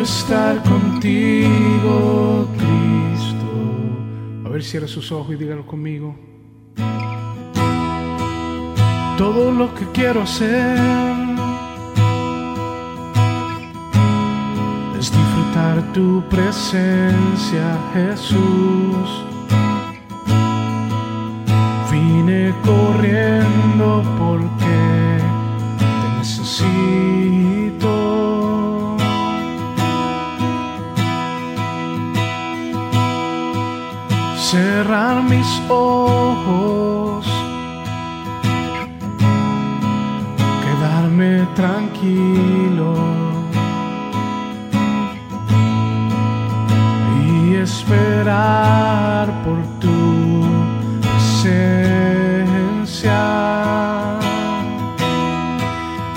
estar 0.03 0.63
contigo, 0.63 2.49
Cristo. 2.57 4.47
A 4.47 4.49
ver, 4.49 4.63
cierra 4.63 4.87
sus 4.87 5.11
ojos 5.13 5.35
y 5.35 5.37
dígalo 5.37 5.67
conmigo. 5.67 6.15
Todo 9.17 9.51
lo 9.51 9.75
que 9.75 9.85
quiero 9.93 10.23
hacer 10.23 10.79
es 14.99 15.11
disfrutar 15.11 15.93
tu 15.93 16.23
presencia, 16.29 17.79
Jesús. 17.95 19.25
Vine 21.91 22.55
corriendo 22.65 24.05
porque 24.19 25.19
te 25.79 26.19
necesito 26.19 27.18
cerrar 34.51 35.23
mis 35.25 35.61
ojos, 35.69 37.27
quedarme 40.65 41.47
tranquilo 41.55 42.95
y 47.27 47.57
esperar 47.57 49.27
por 49.45 49.61
tu 49.81 50.47
presencia. 51.03 51.61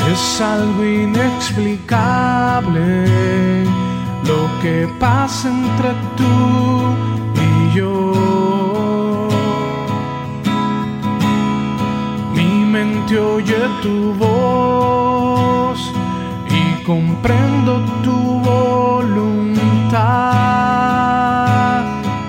Es 0.10 0.40
algo 0.40 0.86
inexplicable 0.86 3.66
lo 4.24 4.48
que 4.62 4.88
pasa 5.00 5.50
entre 5.50 5.92
tú 6.16 6.72
oye 13.18 13.62
tu 13.82 14.14
voz 14.14 15.80
y 16.50 16.84
comprendo 16.84 17.80
tu 18.04 18.18
voluntad, 18.40 19.92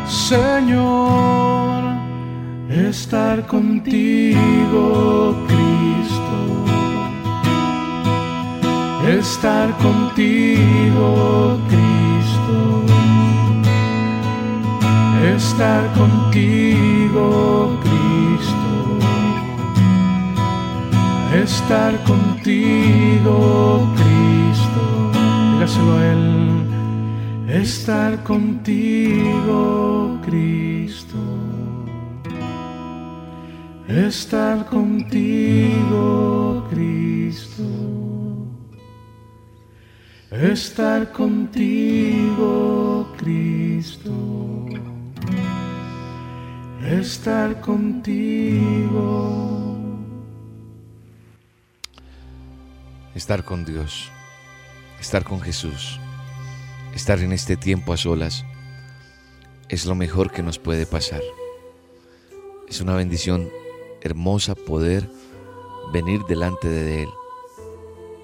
Señor, 0.06 1.82
estar 2.68 3.46
contigo, 3.46 5.34
Cristo 5.46 5.72
estar 9.18 9.76
contigo, 9.78 11.58
Cristo. 11.68 12.84
Estar 15.36 15.92
contigo, 15.94 17.68
Cristo. 17.80 17.81
Estar 21.42 21.92
contigo, 22.04 23.88
Cristo. 23.96 24.82
Dígaselo 25.54 25.92
a 25.96 26.04
Él. 26.12 26.24
Estar 27.62 28.12
contigo, 28.22 29.60
Cristo. 30.24 31.18
Estar 33.88 34.64
contigo, 34.66 36.64
Cristo 36.70 37.82
estar 40.32 41.12
contigo, 41.12 43.06
Cristo. 43.18 44.12
Estar 46.82 47.60
contigo. 47.60 49.12
Estar 53.14 53.44
con 53.44 53.64
Dios, 53.66 54.10
estar 54.98 55.22
con 55.22 55.40
Jesús, 55.40 56.00
estar 56.94 57.18
en 57.18 57.32
este 57.32 57.58
tiempo 57.58 57.92
a 57.92 57.98
solas, 57.98 58.44
es 59.68 59.84
lo 59.84 59.94
mejor 59.94 60.30
que 60.30 60.42
nos 60.42 60.58
puede 60.58 60.86
pasar. 60.86 61.20
Es 62.68 62.80
una 62.80 62.96
bendición 62.96 63.50
hermosa 64.00 64.54
poder 64.54 65.10
venir 65.92 66.22
delante 66.22 66.68
de 66.68 67.02
Él 67.02 67.08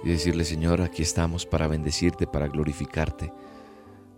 y 0.05 0.09
decirle, 0.09 0.45
Señor, 0.45 0.81
aquí 0.81 1.03
estamos 1.03 1.45
para 1.45 1.69
bendecirte, 1.69 2.27
para 2.27 2.49
glorificarte, 2.49 3.33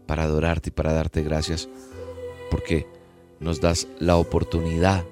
para 0.07 0.23
adorarte 0.23 0.69
y 0.69 0.73
para 0.73 0.93
darte 0.93 1.23
gracias, 1.23 1.69
porque 2.51 2.87
nos 3.41 3.61
das 3.61 3.89
la 3.99 4.17
oportunidad 4.17 5.05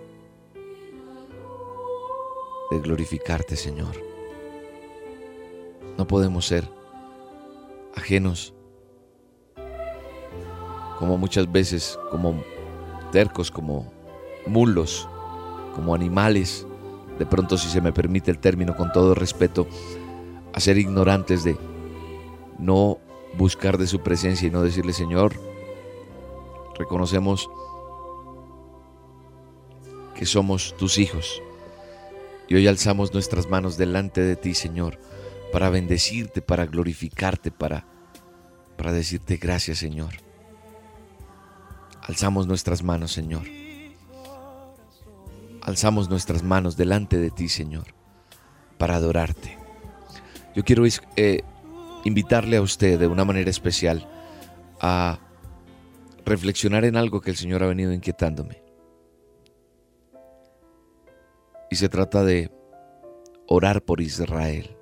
de 2.71 2.79
glorificarte, 2.81 3.57
Señor. 3.57 4.08
No 5.99 6.07
podemos 6.07 6.47
ser 6.47 6.71
ajenos, 7.97 8.55
como 10.99 11.19
muchas 11.19 11.51
veces, 11.51 11.99
como 12.11 12.43
tercos, 13.11 13.51
como 13.51 13.93
mulos, 14.47 15.09
como 15.75 15.95
animales, 15.95 16.67
de 17.19 17.27
pronto 17.27 17.59
si 17.59 17.69
se 17.69 17.81
me 17.81 17.93
permite 17.93 18.31
el 18.31 18.39
término 18.39 18.77
con 18.77 18.93
todo 18.93 19.15
respeto, 19.15 19.67
a 20.53 20.61
ser 20.61 20.79
ignorantes 20.79 21.43
de 21.43 21.59
no 22.59 22.99
buscar 23.37 23.77
de 23.77 23.87
su 23.87 24.01
presencia 24.01 24.47
y 24.47 24.53
no 24.53 24.63
decirle, 24.63 24.93
Señor, 24.93 25.35
reconocemos 26.79 27.51
que 30.15 30.27
somos 30.27 30.77
tus 30.77 30.99
hijos 30.99 31.43
y 32.49 32.55
hoy 32.55 32.67
alzamos 32.67 33.13
nuestras 33.13 33.49
manos 33.49 33.77
delante 33.77 34.21
de 34.21 34.37
ti, 34.37 34.55
Señor, 34.55 34.99
para 35.53 35.71
bendecirte, 35.71 36.43
para 36.43 36.67
glorificarte, 36.67 37.51
para, 37.51 37.85
para 38.77 38.93
decirte 38.93 39.37
gracias, 39.37 39.79
Señor. 39.79 40.15
Alzamos 42.03 42.47
nuestras 42.47 42.83
manos, 42.83 43.13
Señor. 43.13 43.43
Alzamos 45.63 46.09
nuestras 46.09 46.43
manos 46.43 46.77
delante 46.77 47.19
de 47.19 47.31
ti, 47.31 47.49
Señor, 47.49 47.95
para 48.79 48.97
adorarte. 48.97 49.59
Yo 50.55 50.65
quiero 50.65 50.85
eh, 51.17 51.43
invitarle 52.05 52.57
a 52.57 52.63
usted 52.63 52.99
de 52.99 53.07
una 53.07 53.25
manera 53.25 53.51
especial 53.51 54.09
a 54.81 55.19
reflexionar 56.25 56.85
en 56.85 56.97
algo 56.97 57.21
que 57.21 57.31
el 57.31 57.37
Señor 57.37 57.63
ha 57.63 57.67
venido 57.67 57.93
inquietándome. 57.93 58.63
Y 61.71 61.77
se 61.77 61.91
trata 61.91 62.25
de 62.25 62.51
orar 63.47 63.83
por 63.83 64.01
Israel. 64.01 64.78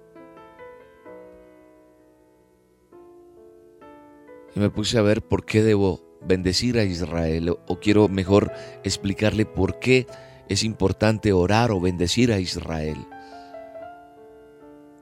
Y 4.57 4.59
me 4.59 4.71
puse 4.71 4.97
a 4.97 5.03
ver 5.03 5.21
por 5.21 5.45
qué 5.45 5.63
debo 5.63 6.01
bendecir 6.23 6.79
a 6.79 6.85
Israel 6.85 7.51
o 7.67 7.79
quiero 7.79 8.09
mejor 8.09 8.51
explicarle 8.85 9.45
por 9.45 9.79
qué 9.79 10.07
es 10.49 10.65
importante 10.65 11.35
orar 11.35 11.71
o 11.71 11.79
bendecir 11.79 12.33
a 12.33 12.39
Israel. 12.39 12.97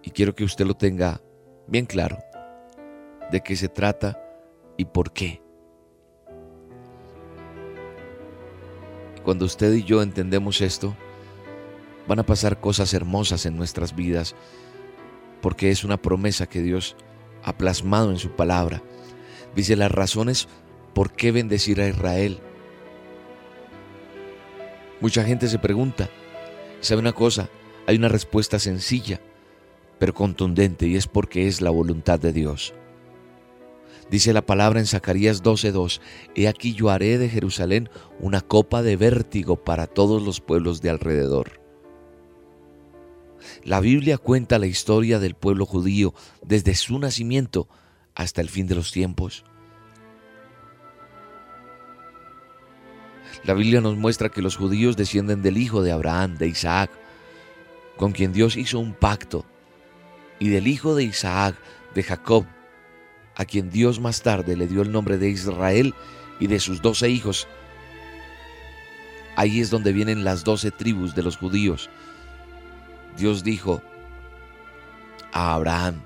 Y 0.02 0.10
quiero 0.10 0.34
que 0.34 0.42
usted 0.42 0.66
lo 0.66 0.74
tenga 0.74 1.22
bien 1.68 1.86
claro 1.86 2.18
de 3.30 3.42
qué 3.42 3.54
se 3.54 3.68
trata 3.68 4.20
y 4.76 4.86
por 4.86 5.12
qué. 5.12 5.40
Cuando 9.22 9.44
usted 9.44 9.72
y 9.72 9.84
yo 9.84 10.02
entendemos 10.02 10.60
esto, 10.62 10.96
van 12.08 12.18
a 12.18 12.26
pasar 12.26 12.60
cosas 12.60 12.92
hermosas 12.92 13.46
en 13.46 13.56
nuestras 13.56 13.94
vidas, 13.94 14.34
porque 15.40 15.70
es 15.70 15.84
una 15.84 16.02
promesa 16.02 16.48
que 16.48 16.60
Dios 16.60 16.96
ha 17.44 17.56
plasmado 17.56 18.10
en 18.10 18.18
su 18.18 18.32
palabra. 18.32 18.82
Dice 19.54 19.76
las 19.76 19.90
razones 19.90 20.48
por 20.94 21.12
qué 21.12 21.32
bendecir 21.32 21.80
a 21.80 21.88
Israel. 21.88 22.38
Mucha 25.00 25.24
gente 25.24 25.48
se 25.48 25.58
pregunta, 25.58 26.08
¿sabe 26.80 27.00
una 27.00 27.12
cosa? 27.12 27.48
Hay 27.86 27.96
una 27.96 28.08
respuesta 28.08 28.58
sencilla 28.58 29.20
pero 29.98 30.14
contundente 30.14 30.86
y 30.86 30.96
es 30.96 31.06
porque 31.06 31.46
es 31.46 31.60
la 31.60 31.70
voluntad 31.70 32.18
de 32.20 32.32
Dios. 32.32 32.74
Dice 34.10 34.32
la 34.32 34.44
palabra 34.44 34.80
en 34.80 34.86
Zacarías 34.86 35.42
12:2, 35.42 36.00
He 36.34 36.46
aquí 36.46 36.74
yo 36.74 36.90
haré 36.90 37.16
de 37.18 37.28
Jerusalén 37.28 37.88
una 38.20 38.42
copa 38.42 38.82
de 38.82 38.96
vértigo 38.96 39.56
para 39.56 39.86
todos 39.86 40.22
los 40.22 40.40
pueblos 40.40 40.82
de 40.82 40.90
alrededor. 40.90 41.60
La 43.62 43.80
Biblia 43.80 44.18
cuenta 44.18 44.58
la 44.58 44.66
historia 44.66 45.18
del 45.18 45.34
pueblo 45.34 45.66
judío 45.66 46.14
desde 46.42 46.74
su 46.74 46.98
nacimiento 46.98 47.68
hasta 48.14 48.40
el 48.40 48.48
fin 48.48 48.66
de 48.66 48.74
los 48.74 48.92
tiempos. 48.92 49.44
La 53.42 53.54
Biblia 53.54 53.80
nos 53.80 53.96
muestra 53.96 54.28
que 54.28 54.42
los 54.42 54.56
judíos 54.56 54.96
descienden 54.96 55.42
del 55.42 55.58
hijo 55.58 55.82
de 55.82 55.92
Abraham, 55.92 56.36
de 56.36 56.48
Isaac, 56.48 56.90
con 57.96 58.12
quien 58.12 58.32
Dios 58.32 58.56
hizo 58.56 58.78
un 58.78 58.94
pacto 58.94 59.44
y 60.38 60.48
del 60.48 60.66
hijo 60.66 60.94
de 60.94 61.04
Isaac, 61.04 61.56
de 61.94 62.02
Jacob, 62.02 62.46
a 63.36 63.44
quien 63.44 63.70
Dios 63.70 64.00
más 64.00 64.22
tarde 64.22 64.56
le 64.56 64.66
dio 64.66 64.82
el 64.82 64.92
nombre 64.92 65.18
de 65.18 65.28
Israel 65.28 65.94
y 66.40 66.46
de 66.46 66.60
sus 66.60 66.80
doce 66.80 67.10
hijos. 67.10 67.48
Ahí 69.36 69.60
es 69.60 69.70
donde 69.70 69.92
vienen 69.92 70.24
las 70.24 70.44
doce 70.44 70.70
tribus 70.70 71.14
de 71.14 71.22
los 71.22 71.36
judíos. 71.36 71.90
Dios 73.16 73.42
dijo 73.42 73.82
a 75.32 75.54
Abraham, 75.54 76.00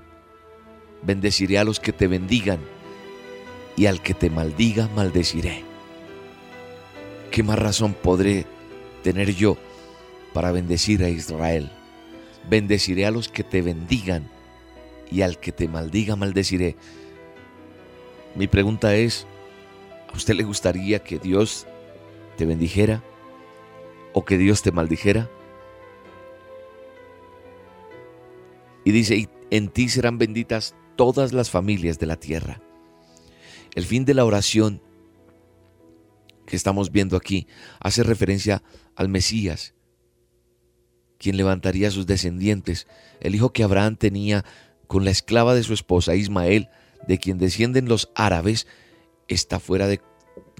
bendeciré 1.02 1.58
a 1.58 1.64
los 1.64 1.80
que 1.80 1.92
te 1.92 2.06
bendigan 2.06 2.58
y 3.76 3.86
al 3.86 4.02
que 4.02 4.14
te 4.14 4.30
maldiga 4.30 4.88
maldeciré. 4.94 5.64
¿Qué 7.30 7.42
más 7.42 7.58
razón 7.58 7.94
podré 7.94 8.46
tener 9.02 9.34
yo 9.34 9.56
para 10.32 10.52
bendecir 10.52 11.04
a 11.04 11.08
Israel? 11.08 11.70
Bendeciré 12.48 13.06
a 13.06 13.10
los 13.10 13.28
que 13.28 13.44
te 13.44 13.62
bendigan 13.62 14.28
y 15.10 15.22
al 15.22 15.38
que 15.38 15.52
te 15.52 15.68
maldiga 15.68 16.16
maldeciré. 16.16 16.76
Mi 18.34 18.46
pregunta 18.46 18.94
es, 18.94 19.26
¿a 20.12 20.16
usted 20.16 20.34
le 20.34 20.44
gustaría 20.44 21.02
que 21.02 21.18
Dios 21.18 21.66
te 22.38 22.46
bendijera 22.46 23.02
o 24.12 24.24
que 24.24 24.38
Dios 24.38 24.62
te 24.62 24.72
maldijera. 24.72 25.28
Y 28.84 28.92
dice, 28.92 29.28
en 29.50 29.68
ti 29.68 29.88
serán 29.88 30.16
benditas 30.16 30.74
todas 30.98 31.32
las 31.32 31.48
familias 31.48 32.00
de 32.00 32.06
la 32.06 32.16
tierra. 32.16 32.60
El 33.76 33.86
fin 33.86 34.04
de 34.04 34.14
la 34.14 34.24
oración 34.24 34.82
que 36.44 36.56
estamos 36.56 36.90
viendo 36.90 37.16
aquí 37.16 37.46
hace 37.78 38.02
referencia 38.02 38.64
al 38.96 39.08
Mesías, 39.08 39.74
quien 41.16 41.36
levantaría 41.36 41.86
a 41.86 41.92
sus 41.92 42.06
descendientes, 42.06 42.88
el 43.20 43.36
hijo 43.36 43.52
que 43.52 43.62
Abraham 43.62 43.94
tenía 43.94 44.44
con 44.88 45.04
la 45.04 45.12
esclava 45.12 45.54
de 45.54 45.62
su 45.62 45.72
esposa 45.72 46.16
Ismael, 46.16 46.68
de 47.06 47.18
quien 47.18 47.38
descienden 47.38 47.88
los 47.88 48.10
árabes, 48.16 48.66
está 49.28 49.60
fuera 49.60 49.86
de, 49.86 50.00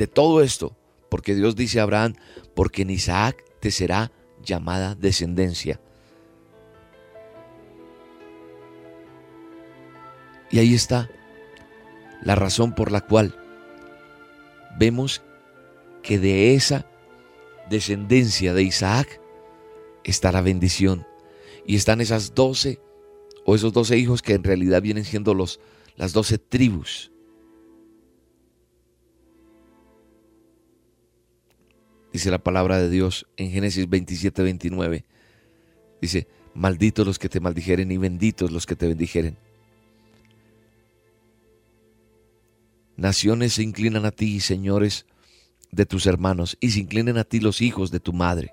todo 0.06 0.40
esto, 0.40 0.76
porque 1.10 1.34
Dios 1.34 1.56
dice 1.56 1.80
a 1.80 1.82
Abraham, 1.82 2.14
porque 2.54 2.82
en 2.82 2.90
Isaac 2.90 3.42
te 3.60 3.72
será 3.72 4.12
llamada 4.44 4.94
descendencia. 4.94 5.80
Y 10.50 10.58
ahí 10.58 10.74
está 10.74 11.10
la 12.22 12.34
razón 12.34 12.74
por 12.74 12.90
la 12.90 13.00
cual 13.00 13.34
vemos 14.78 15.22
que 16.02 16.18
de 16.18 16.54
esa 16.54 16.86
descendencia 17.68 18.54
de 18.54 18.62
Isaac 18.62 19.20
está 20.04 20.32
la 20.32 20.40
bendición. 20.40 21.06
Y 21.66 21.76
están 21.76 22.00
esas 22.00 22.34
doce 22.34 22.80
o 23.44 23.54
esos 23.54 23.72
doce 23.72 23.98
hijos 23.98 24.22
que 24.22 24.34
en 24.34 24.44
realidad 24.44 24.80
vienen 24.80 25.04
siendo 25.04 25.34
los, 25.34 25.60
las 25.96 26.12
doce 26.12 26.38
tribus. 26.38 27.12
Dice 32.12 32.30
la 32.30 32.38
palabra 32.38 32.78
de 32.78 32.88
Dios 32.88 33.26
en 33.36 33.50
Génesis 33.50 33.88
27, 33.88 34.42
29. 34.42 35.04
Dice, 36.00 36.26
malditos 36.54 37.06
los 37.06 37.18
que 37.18 37.28
te 37.28 37.38
maldijeren 37.38 37.90
y 37.92 37.98
benditos 37.98 38.50
los 38.50 38.64
que 38.64 38.76
te 38.76 38.88
bendijeren. 38.88 39.36
Naciones 42.98 43.52
se 43.52 43.62
inclinan 43.62 44.04
a 44.06 44.10
ti, 44.10 44.40
señores 44.40 45.06
de 45.70 45.86
tus 45.86 46.06
hermanos, 46.06 46.58
y 46.58 46.70
se 46.72 46.80
inclinen 46.80 47.16
a 47.16 47.22
ti 47.22 47.38
los 47.38 47.62
hijos 47.62 47.92
de 47.92 48.00
tu 48.00 48.12
madre. 48.12 48.52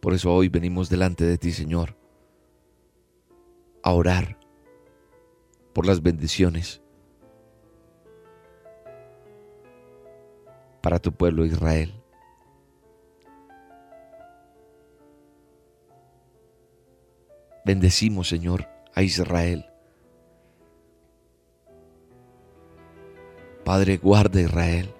Por 0.00 0.12
eso 0.12 0.30
hoy 0.30 0.50
venimos 0.50 0.90
delante 0.90 1.24
de 1.24 1.38
ti, 1.38 1.52
Señor, 1.52 1.96
a 3.82 3.92
orar 3.92 4.38
por 5.72 5.86
las 5.86 6.02
bendiciones 6.02 6.82
para 10.82 10.98
tu 10.98 11.12
pueblo 11.12 11.46
Israel. 11.46 12.01
Bendecimos, 17.64 18.28
Señor, 18.28 18.68
a 18.94 19.02
Israel. 19.02 19.66
Padre, 23.64 23.98
guarda 23.98 24.40
a 24.40 24.42
Israel. 24.42 24.90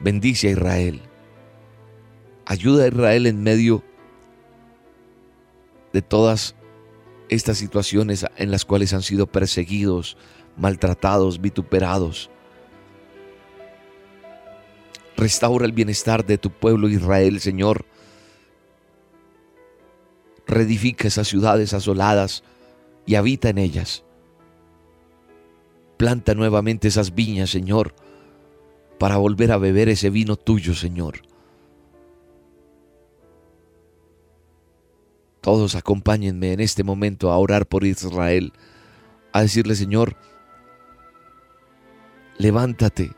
Bendice 0.00 0.48
a 0.48 0.50
Israel. 0.50 1.00
Ayuda 2.44 2.84
a 2.84 2.88
Israel 2.88 3.26
en 3.26 3.42
medio 3.42 3.84
de 5.92 6.02
todas 6.02 6.56
estas 7.28 7.58
situaciones 7.58 8.26
en 8.36 8.50
las 8.50 8.64
cuales 8.64 8.92
han 8.92 9.02
sido 9.02 9.26
perseguidos, 9.26 10.16
maltratados, 10.56 11.40
vituperados. 11.40 12.30
Restaura 15.16 15.66
el 15.66 15.72
bienestar 15.72 16.26
de 16.26 16.36
tu 16.36 16.50
pueblo 16.50 16.88
Israel, 16.88 17.38
Señor 17.40 17.86
reedifica 20.52 21.08
esas 21.08 21.28
ciudades 21.28 21.74
asoladas 21.74 22.44
y 23.06 23.16
habita 23.16 23.48
en 23.48 23.58
ellas. 23.58 24.04
Planta 25.96 26.34
nuevamente 26.34 26.88
esas 26.88 27.14
viñas, 27.14 27.50
Señor, 27.50 27.94
para 28.98 29.16
volver 29.16 29.52
a 29.52 29.58
beber 29.58 29.88
ese 29.88 30.10
vino 30.10 30.36
tuyo, 30.36 30.74
Señor. 30.74 31.22
Todos 35.40 35.74
acompáñenme 35.74 36.52
en 36.52 36.60
este 36.60 36.84
momento 36.84 37.32
a 37.32 37.38
orar 37.38 37.66
por 37.66 37.84
Israel, 37.84 38.52
a 39.32 39.42
decirle, 39.42 39.74
Señor, 39.74 40.16
levántate 42.38 43.12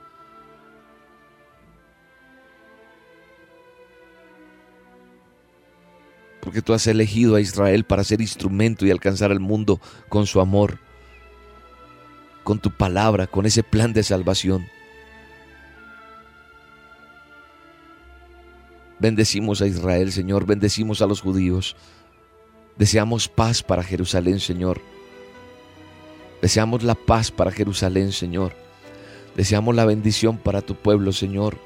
porque 6.44 6.60
tú 6.60 6.74
has 6.74 6.86
elegido 6.86 7.36
a 7.36 7.40
Israel 7.40 7.84
para 7.84 8.04
ser 8.04 8.20
instrumento 8.20 8.84
y 8.84 8.90
alcanzar 8.90 9.32
al 9.32 9.40
mundo 9.40 9.80
con 10.10 10.26
su 10.26 10.42
amor, 10.42 10.78
con 12.42 12.58
tu 12.58 12.70
palabra, 12.70 13.26
con 13.26 13.46
ese 13.46 13.62
plan 13.62 13.94
de 13.94 14.02
salvación. 14.02 14.66
Bendecimos 18.98 19.62
a 19.62 19.66
Israel, 19.66 20.12
Señor, 20.12 20.44
bendecimos 20.44 21.00
a 21.00 21.06
los 21.06 21.22
judíos. 21.22 21.76
Deseamos 22.76 23.26
paz 23.26 23.62
para 23.62 23.82
Jerusalén, 23.82 24.38
Señor. 24.38 24.82
Deseamos 26.42 26.82
la 26.82 26.94
paz 26.94 27.30
para 27.30 27.52
Jerusalén, 27.52 28.12
Señor. 28.12 28.52
Deseamos 29.34 29.74
la 29.74 29.86
bendición 29.86 30.36
para 30.36 30.60
tu 30.60 30.74
pueblo, 30.74 31.12
Señor. 31.12 31.58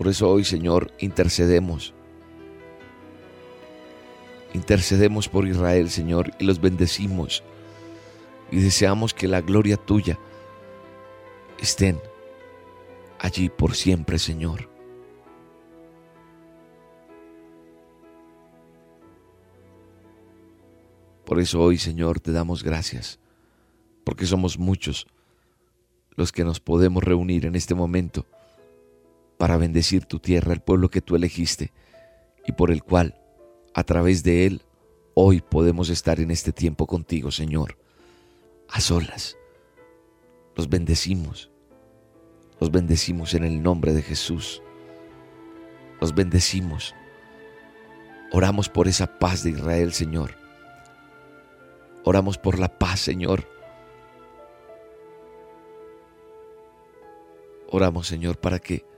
Por 0.00 0.08
eso 0.08 0.30
hoy, 0.30 0.44
Señor, 0.44 0.90
intercedemos. 0.98 1.92
Intercedemos 4.54 5.28
por 5.28 5.46
Israel, 5.46 5.90
Señor, 5.90 6.32
y 6.38 6.46
los 6.46 6.58
bendecimos. 6.58 7.44
Y 8.50 8.60
deseamos 8.60 9.12
que 9.12 9.28
la 9.28 9.42
gloria 9.42 9.76
tuya 9.76 10.18
estén 11.60 12.00
allí 13.18 13.50
por 13.50 13.74
siempre, 13.76 14.18
Señor. 14.18 14.70
Por 21.26 21.40
eso 21.40 21.60
hoy, 21.60 21.76
Señor, 21.76 22.20
te 22.20 22.32
damos 22.32 22.64
gracias, 22.64 23.18
porque 24.04 24.24
somos 24.24 24.58
muchos 24.58 25.06
los 26.16 26.32
que 26.32 26.42
nos 26.42 26.58
podemos 26.58 27.04
reunir 27.04 27.44
en 27.44 27.54
este 27.54 27.74
momento 27.74 28.24
para 29.40 29.56
bendecir 29.56 30.04
tu 30.04 30.18
tierra, 30.18 30.52
el 30.52 30.60
pueblo 30.60 30.90
que 30.90 31.00
tú 31.00 31.16
elegiste 31.16 31.72
y 32.46 32.52
por 32.52 32.70
el 32.70 32.82
cual, 32.82 33.18
a 33.72 33.84
través 33.84 34.22
de 34.22 34.44
él, 34.44 34.60
hoy 35.14 35.40
podemos 35.40 35.88
estar 35.88 36.20
en 36.20 36.30
este 36.30 36.52
tiempo 36.52 36.86
contigo, 36.86 37.30
Señor, 37.30 37.78
a 38.68 38.82
solas. 38.82 39.38
Los 40.54 40.68
bendecimos, 40.68 41.50
los 42.60 42.70
bendecimos 42.70 43.32
en 43.32 43.44
el 43.44 43.62
nombre 43.62 43.94
de 43.94 44.02
Jesús. 44.02 44.60
Los 46.02 46.14
bendecimos. 46.14 46.94
Oramos 48.32 48.68
por 48.68 48.88
esa 48.88 49.18
paz 49.18 49.42
de 49.42 49.52
Israel, 49.52 49.94
Señor. 49.94 50.34
Oramos 52.04 52.36
por 52.36 52.58
la 52.58 52.68
paz, 52.78 53.00
Señor. 53.00 53.48
Oramos, 57.70 58.06
Señor, 58.06 58.38
para 58.38 58.58
que 58.58 58.89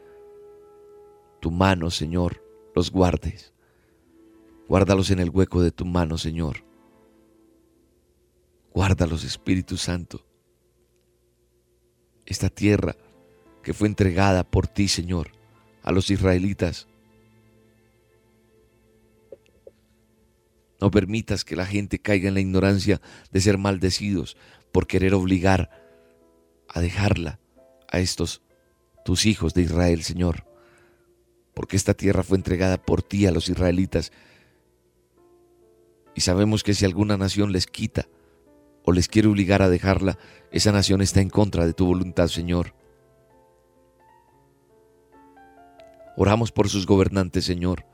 tu 1.43 1.51
mano, 1.51 1.90
Señor, 1.90 2.40
los 2.72 2.93
guardes. 2.93 3.53
Guárdalos 4.68 5.11
en 5.11 5.18
el 5.18 5.28
hueco 5.28 5.61
de 5.61 5.72
tu 5.72 5.84
mano, 5.84 6.16
Señor. 6.16 6.64
Guárdalos, 8.72 9.24
Espíritu 9.24 9.76
Santo. 9.76 10.24
Esta 12.26 12.49
tierra 12.49 12.95
que 13.64 13.74
fue 13.74 13.88
entregada 13.88 14.45
por 14.45 14.68
ti, 14.68 14.86
Señor, 14.86 15.32
a 15.82 15.90
los 15.90 16.11
israelitas. 16.11 16.86
No 20.80 20.93
permitas 20.93 21.45
que 21.45 21.57
la 21.57 21.66
gente 21.66 21.99
caiga 21.99 22.28
en 22.28 22.34
la 22.34 22.40
ignorancia 22.40 23.01
de 23.32 23.40
ser 23.40 23.59
maldecidos 23.59 24.36
por 24.70 24.86
querer 24.86 25.12
obligar 25.12 25.70
a 26.68 26.80
dejarla 26.80 27.40
a 27.88 27.99
estos 27.99 28.43
tus 29.05 29.26
hijos 29.26 29.55
de 29.55 29.62
Israel, 29.62 30.05
Señor 30.05 30.51
porque 31.55 31.76
esta 31.76 31.94
tierra 31.94 32.22
fue 32.22 32.38
entregada 32.38 32.78
por 32.78 33.03
ti 33.03 33.26
a 33.26 33.32
los 33.32 33.48
israelitas. 33.48 34.12
Y 36.14 36.22
sabemos 36.22 36.62
que 36.62 36.74
si 36.74 36.84
alguna 36.84 37.16
nación 37.16 37.53
les 37.53 37.66
quita 37.66 38.09
o 38.84 38.92
les 38.92 39.09
quiere 39.09 39.28
obligar 39.28 39.62
a 39.62 39.68
dejarla, 39.68 40.18
esa 40.50 40.72
nación 40.72 41.03
está 41.03 41.20
en 41.20 41.30
contra 41.30 41.66
de 41.66 41.72
tu 41.72 41.86
voluntad, 41.86 42.28
Señor. 42.28 42.74
Oramos 46.16 46.53
por 46.53 46.68
sus 46.68 46.86
gobernantes, 46.86 47.44
Señor. 47.44 47.86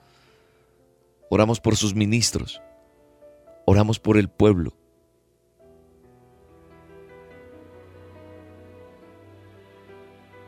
Oramos 1.31 1.61
por 1.61 1.77
sus 1.77 1.95
ministros. 1.95 2.61
Oramos 3.67 4.01
por 4.01 4.17
el 4.17 4.29
pueblo. 4.29 4.75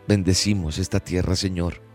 Bendecimos 0.08 0.78
esta 0.78 0.98
tierra, 0.98 1.36
Señor. 1.36 1.89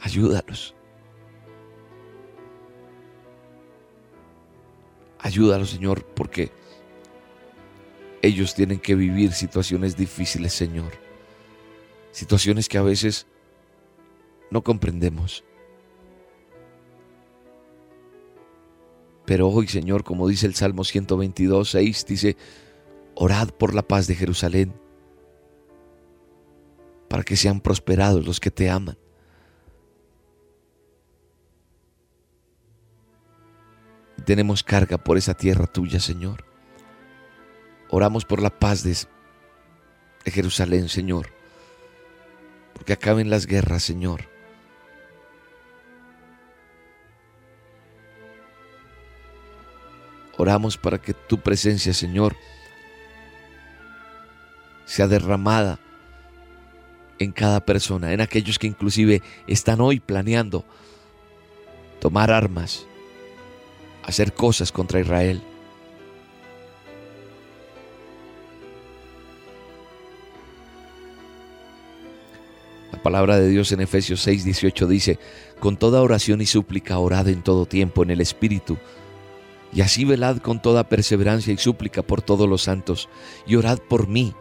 Ayúdalos. 0.00 0.74
Ayúdalos, 5.18 5.70
Señor, 5.70 6.04
porque 6.04 6.50
ellos 8.22 8.54
tienen 8.54 8.78
que 8.78 8.94
vivir 8.94 9.32
situaciones 9.32 9.96
difíciles, 9.96 10.52
Señor. 10.52 10.92
Situaciones 12.12 12.68
que 12.68 12.78
a 12.78 12.82
veces 12.82 13.26
no 14.50 14.62
comprendemos. 14.62 15.44
Pero 19.26 19.48
hoy, 19.48 19.68
Señor, 19.68 20.02
como 20.02 20.26
dice 20.26 20.46
el 20.46 20.54
Salmo 20.54 20.84
122, 20.84 21.70
6, 21.70 22.06
dice, 22.06 22.36
orad 23.14 23.50
por 23.50 23.74
la 23.74 23.82
paz 23.82 24.06
de 24.06 24.16
Jerusalén, 24.16 24.72
para 27.08 27.22
que 27.22 27.36
sean 27.36 27.60
prosperados 27.60 28.26
los 28.26 28.40
que 28.40 28.50
te 28.50 28.70
aman. 28.70 28.98
Tenemos 34.24 34.62
carga 34.62 34.98
por 34.98 35.16
esa 35.16 35.34
tierra 35.34 35.66
tuya, 35.66 36.00
Señor. 36.00 36.44
Oramos 37.88 38.24
por 38.24 38.40
la 38.40 38.50
paz 38.50 38.82
de, 38.82 38.96
Jerusalén, 40.30 40.88
Señor. 40.88 41.28
Porque 42.74 42.92
acaben 42.92 43.30
las 43.30 43.46
guerras, 43.46 43.82
Señor. 43.82 44.28
Oramos 50.36 50.78
para 50.78 50.98
que 50.98 51.12
tu 51.12 51.38
presencia, 51.40 51.92
Señor, 51.92 52.34
sea 54.86 55.06
derramada 55.06 55.78
en 57.18 57.32
cada 57.32 57.60
persona, 57.60 58.12
en 58.12 58.22
aquellos 58.22 58.58
que 58.58 58.66
inclusive 58.66 59.22
están 59.46 59.80
hoy 59.82 60.00
planeando 60.00 60.64
tomar 62.00 62.30
armas 62.30 62.86
hacer 64.04 64.32
cosas 64.32 64.72
contra 64.72 65.00
Israel. 65.00 65.42
La 72.92 73.02
palabra 73.02 73.38
de 73.38 73.48
Dios 73.48 73.72
en 73.72 73.80
Efesios 73.80 74.20
6, 74.20 74.44
18 74.44 74.86
dice, 74.86 75.18
con 75.58 75.76
toda 75.76 76.02
oración 76.02 76.40
y 76.40 76.46
súplica 76.46 76.98
orad 76.98 77.28
en 77.28 77.42
todo 77.42 77.66
tiempo 77.66 78.02
en 78.02 78.10
el 78.10 78.20
Espíritu, 78.20 78.76
y 79.72 79.80
así 79.82 80.04
velad 80.04 80.38
con 80.38 80.60
toda 80.60 80.88
perseverancia 80.88 81.52
y 81.54 81.56
súplica 81.56 82.02
por 82.02 82.20
todos 82.20 82.48
los 82.48 82.62
santos, 82.62 83.08
y 83.46 83.56
orad 83.56 83.78
por 83.78 84.08
mí, 84.08 84.34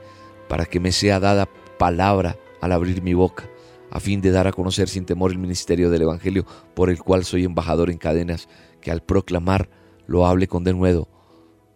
para 0.48 0.66
que 0.66 0.80
me 0.80 0.92
sea 0.92 1.20
dada 1.20 1.48
palabra 1.78 2.38
al 2.60 2.72
abrir 2.72 3.02
mi 3.02 3.14
boca, 3.14 3.50
a 3.92 4.00
fin 4.00 4.22
de 4.22 4.32
dar 4.32 4.48
a 4.48 4.52
conocer 4.52 4.90
sin 4.90 5.06
temor 5.06 5.32
el 5.32 5.38
ministerio 5.38 5.90
del 5.90 6.02
Evangelio, 6.02 6.46
por 6.74 6.90
el 6.90 7.00
cual 7.00 7.24
soy 7.24 7.46
embajador 7.46 7.90
en 7.90 7.98
cadenas, 7.98 8.50
que 8.82 8.92
al 8.92 9.02
proclamar 9.02 9.70
lo 10.08 10.26
hable 10.26 10.48
con 10.48 10.64
denuedo 10.64 11.08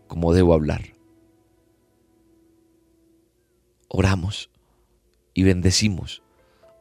como 0.07 0.33
debo 0.33 0.53
hablar. 0.53 0.93
Oramos 3.87 4.49
y 5.33 5.43
bendecimos 5.43 6.23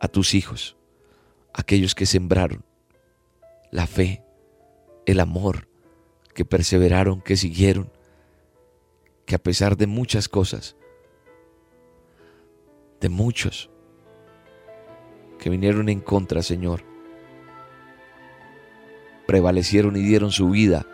a 0.01 0.09
tus 0.09 0.35
hijos, 0.35 0.77
aquellos 1.55 1.95
que 1.95 2.07
sembraron 2.07 2.65
la 3.71 3.87
fe, 3.87 4.23
el 5.07 5.21
amor, 5.21 5.69
que 6.35 6.45
perseveraron, 6.45 7.21
que 7.23 7.37
siguieron, 7.37 7.91
que 9.27 9.35
a 9.35 9.43
pesar 9.43 9.77
de 9.77 9.87
muchas 9.87 10.29
cosas, 10.29 10.77
de 13.01 13.09
muchos 13.09 13.71
que 15.39 15.51
vinieron 15.51 15.89
en 15.89 16.01
contra, 16.01 16.43
Señor, 16.43 16.92
prevalecieron 19.27 19.97
y 19.97 20.01
dieron 20.01 20.31
su 20.31 20.51
vida 20.51 20.87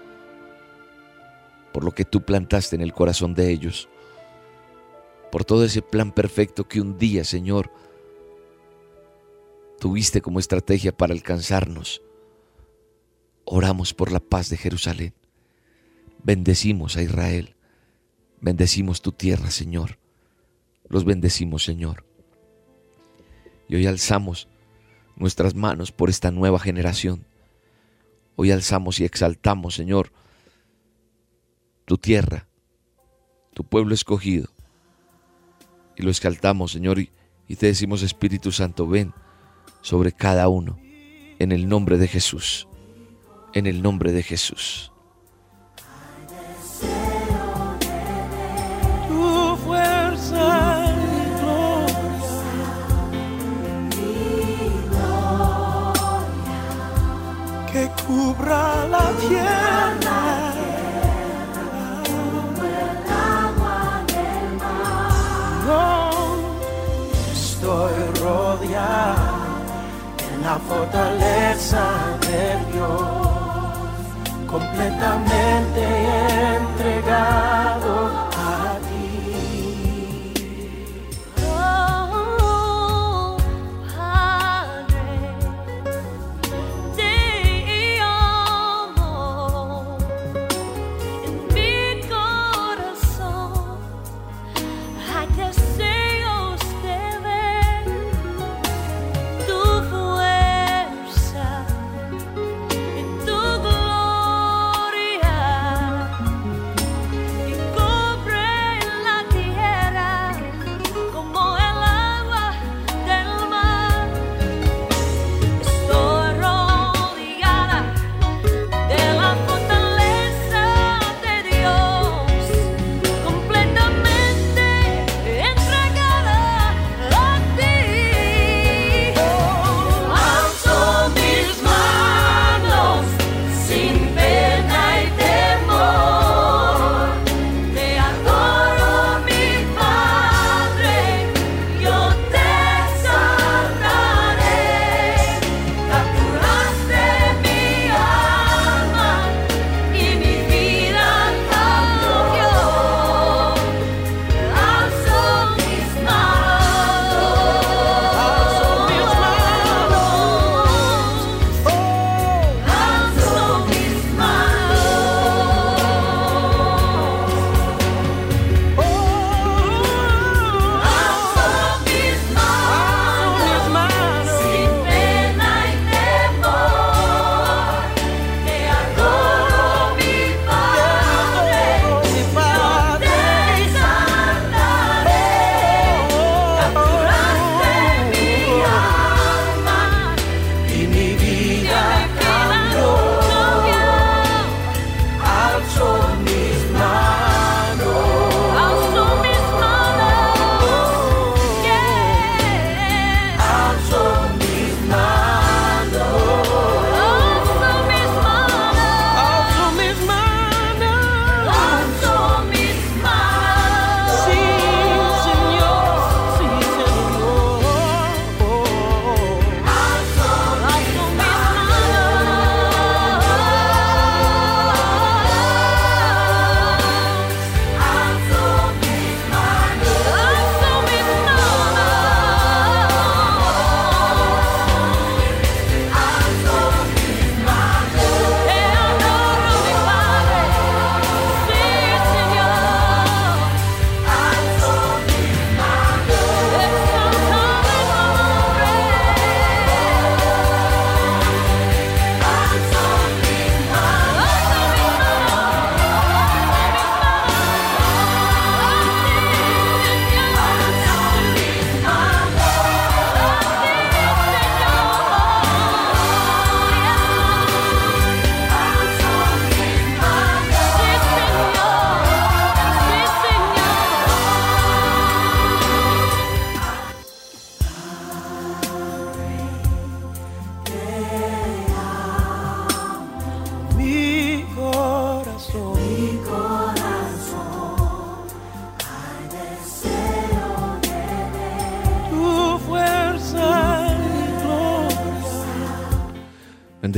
por 1.72 1.84
lo 1.84 1.92
que 1.92 2.04
tú 2.04 2.22
plantaste 2.22 2.74
en 2.74 2.82
el 2.82 2.92
corazón 2.92 3.34
de 3.34 3.50
ellos, 3.50 3.88
por 5.30 5.44
todo 5.44 5.64
ese 5.64 5.80
plan 5.80 6.10
perfecto 6.10 6.66
que 6.66 6.80
un 6.80 6.98
día, 6.98 7.22
Señor, 7.22 7.70
tuviste 9.78 10.20
como 10.20 10.40
estrategia 10.40 10.90
para 10.90 11.12
alcanzarnos. 11.12 12.02
Oramos 13.44 13.94
por 13.94 14.10
la 14.10 14.20
paz 14.20 14.48
de 14.50 14.56
Jerusalén. 14.56 15.14
Bendecimos 16.22 16.96
a 16.96 17.02
Israel. 17.02 17.54
Bendecimos 18.40 19.00
tu 19.00 19.12
tierra, 19.12 19.52
Señor. 19.52 19.98
Los 20.88 21.04
bendecimos, 21.04 21.62
Señor. 21.64 22.04
Y 23.68 23.76
hoy 23.76 23.86
alzamos 23.86 24.48
nuestras 25.14 25.54
manos 25.54 25.92
por 25.92 26.10
esta 26.10 26.30
nueva 26.30 26.58
generación. 26.58 27.27
Hoy 28.41 28.53
alzamos 28.53 29.01
y 29.01 29.05
exaltamos, 29.05 29.74
Señor, 29.74 30.12
tu 31.86 31.99
tierra, 31.99 32.47
tu 33.53 33.64
pueblo 33.64 33.95
escogido. 33.95 34.47
Y 35.97 36.05
lo 36.05 36.11
exaltamos, 36.11 36.70
Señor, 36.70 37.01
y, 37.01 37.11
te 37.57 37.66
decimos, 37.66 38.05
Espíritu 38.05 38.53
Santo, 38.53 38.86
ven 38.86 39.12
sobre 39.82 40.12
cada 40.12 40.47
uno, 40.47 40.78
en 41.41 41.51
el 41.51 41.68
nombre 41.68 41.99
de 41.99 42.07
Jesús, 42.07 42.68
en 43.55 43.66
el 43.66 43.82
nombre 43.82 44.12
de 44.12 44.22
Jesús. 44.22 44.93
Cubra 58.18 58.86
la 58.94 59.06
tierra. 59.20 60.20
No 65.66 65.86
estoy 67.32 67.94
rodeado 68.22 69.38
en 70.26 70.36
la 70.42 70.56
fortaleza 70.68 71.84
de 72.28 72.42
Dios, 72.72 73.02
completamente 74.46 75.82
entregado 76.56 76.77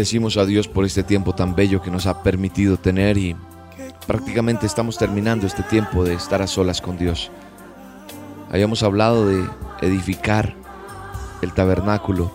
Bendecimos 0.00 0.38
a 0.38 0.46
Dios 0.46 0.66
por 0.66 0.86
este 0.86 1.02
tiempo 1.02 1.34
tan 1.34 1.54
bello 1.54 1.82
que 1.82 1.90
nos 1.90 2.06
ha 2.06 2.22
permitido 2.22 2.78
tener 2.78 3.18
y 3.18 3.36
prácticamente 4.06 4.64
estamos 4.64 4.96
terminando 4.96 5.46
este 5.46 5.62
tiempo 5.62 6.04
de 6.04 6.14
estar 6.14 6.40
a 6.40 6.46
solas 6.46 6.80
con 6.80 6.96
Dios. 6.96 7.30
Habíamos 8.50 8.82
hablado 8.82 9.28
de 9.28 9.44
edificar 9.82 10.54
el 11.42 11.52
tabernáculo. 11.52 12.32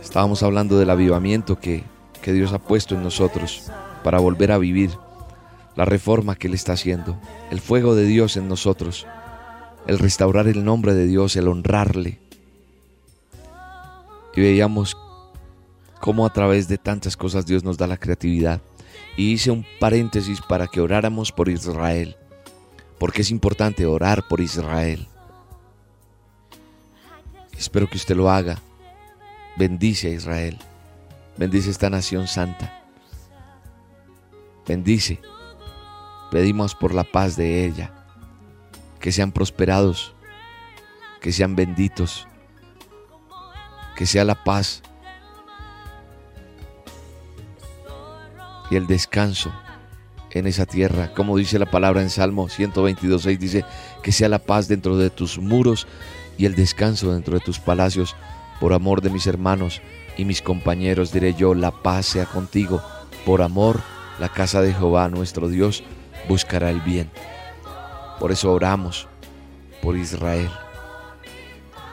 Estábamos 0.00 0.42
hablando 0.42 0.78
del 0.78 0.88
avivamiento 0.88 1.60
que, 1.60 1.84
que 2.22 2.32
Dios 2.32 2.54
ha 2.54 2.58
puesto 2.58 2.94
en 2.94 3.02
nosotros 3.02 3.70
para 4.02 4.18
volver 4.18 4.50
a 4.50 4.56
vivir 4.56 4.92
la 5.76 5.84
reforma 5.84 6.36
que 6.36 6.46
Él 6.46 6.54
está 6.54 6.72
haciendo, 6.72 7.18
el 7.50 7.60
fuego 7.60 7.94
de 7.94 8.06
Dios 8.06 8.38
en 8.38 8.48
nosotros, 8.48 9.06
el 9.86 9.98
restaurar 9.98 10.48
el 10.48 10.64
nombre 10.64 10.94
de 10.94 11.06
Dios, 11.06 11.36
el 11.36 11.48
honrarle. 11.48 12.18
Y 14.34 14.40
veíamos 14.40 14.96
cómo 16.02 16.26
a 16.26 16.32
través 16.32 16.66
de 16.66 16.78
tantas 16.78 17.16
cosas 17.16 17.46
Dios 17.46 17.62
nos 17.62 17.78
da 17.78 17.86
la 17.86 17.96
creatividad. 17.96 18.60
Y 19.16 19.30
hice 19.30 19.52
un 19.52 19.64
paréntesis 19.78 20.40
para 20.40 20.66
que 20.66 20.80
oráramos 20.80 21.30
por 21.30 21.48
Israel, 21.48 22.16
porque 22.98 23.22
es 23.22 23.30
importante 23.30 23.86
orar 23.86 24.26
por 24.26 24.40
Israel. 24.40 25.06
Espero 27.56 27.88
que 27.88 27.98
usted 27.98 28.16
lo 28.16 28.28
haga. 28.28 28.58
Bendice 29.56 30.08
a 30.08 30.10
Israel. 30.10 30.58
Bendice 31.36 31.70
esta 31.70 31.88
nación 31.88 32.26
santa. 32.26 32.82
Bendice. 34.66 35.20
Pedimos 36.32 36.74
por 36.74 36.94
la 36.94 37.04
paz 37.04 37.36
de 37.36 37.64
ella. 37.64 37.92
Que 38.98 39.12
sean 39.12 39.30
prosperados. 39.30 40.16
Que 41.20 41.30
sean 41.30 41.54
benditos. 41.54 42.26
Que 43.94 44.04
sea 44.04 44.24
la 44.24 44.42
paz 44.42 44.82
y 48.72 48.76
el 48.76 48.86
descanso 48.86 49.52
en 50.30 50.46
esa 50.46 50.64
tierra. 50.64 51.12
Como 51.12 51.36
dice 51.36 51.58
la 51.58 51.70
palabra 51.70 52.00
en 52.00 52.08
Salmo 52.08 52.48
122.6, 52.48 53.38
dice, 53.38 53.64
que 54.02 54.12
sea 54.12 54.30
la 54.30 54.38
paz 54.38 54.66
dentro 54.66 54.96
de 54.96 55.10
tus 55.10 55.38
muros 55.38 55.86
y 56.38 56.46
el 56.46 56.54
descanso 56.54 57.12
dentro 57.12 57.34
de 57.34 57.44
tus 57.44 57.58
palacios. 57.58 58.16
Por 58.60 58.72
amor 58.72 59.02
de 59.02 59.10
mis 59.10 59.26
hermanos 59.26 59.82
y 60.16 60.24
mis 60.24 60.40
compañeros 60.40 61.12
diré 61.12 61.34
yo, 61.34 61.54
la 61.54 61.70
paz 61.70 62.06
sea 62.06 62.24
contigo. 62.24 62.82
Por 63.26 63.42
amor, 63.42 63.82
la 64.18 64.30
casa 64.30 64.62
de 64.62 64.72
Jehová, 64.72 65.10
nuestro 65.10 65.48
Dios, 65.48 65.84
buscará 66.26 66.70
el 66.70 66.80
bien. 66.80 67.10
Por 68.18 68.32
eso 68.32 68.52
oramos 68.54 69.06
por 69.82 69.98
Israel. 69.98 70.50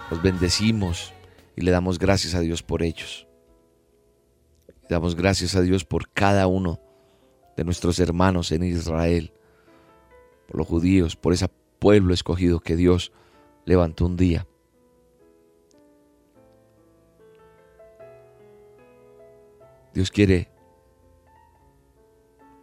Los 0.09 0.21
bendecimos 0.21 1.11
y 1.57 1.61
le 1.61 1.71
damos 1.71 1.99
gracias 1.99 2.35
a 2.35 2.39
Dios 2.39 2.63
por 2.63 2.83
ellos. 2.83 3.28
Damos 4.89 5.15
gracias 5.15 5.55
a 5.55 5.61
Dios 5.61 5.85
por 5.85 6.09
cada 6.09 6.47
uno 6.47 6.79
de 7.55 7.63
nuestros 7.63 7.99
hermanos 7.99 8.51
en 8.51 8.63
Israel, 8.63 9.31
por 10.47 10.57
los 10.57 10.67
judíos, 10.67 11.15
por 11.15 11.31
ese 11.31 11.47
pueblo 11.77 12.11
escogido 12.11 12.59
que 12.59 12.75
Dios 12.75 13.11
levantó 13.65 14.07
un 14.07 14.17
día. 14.17 14.47
Dios 19.93 20.09
quiere 20.09 20.49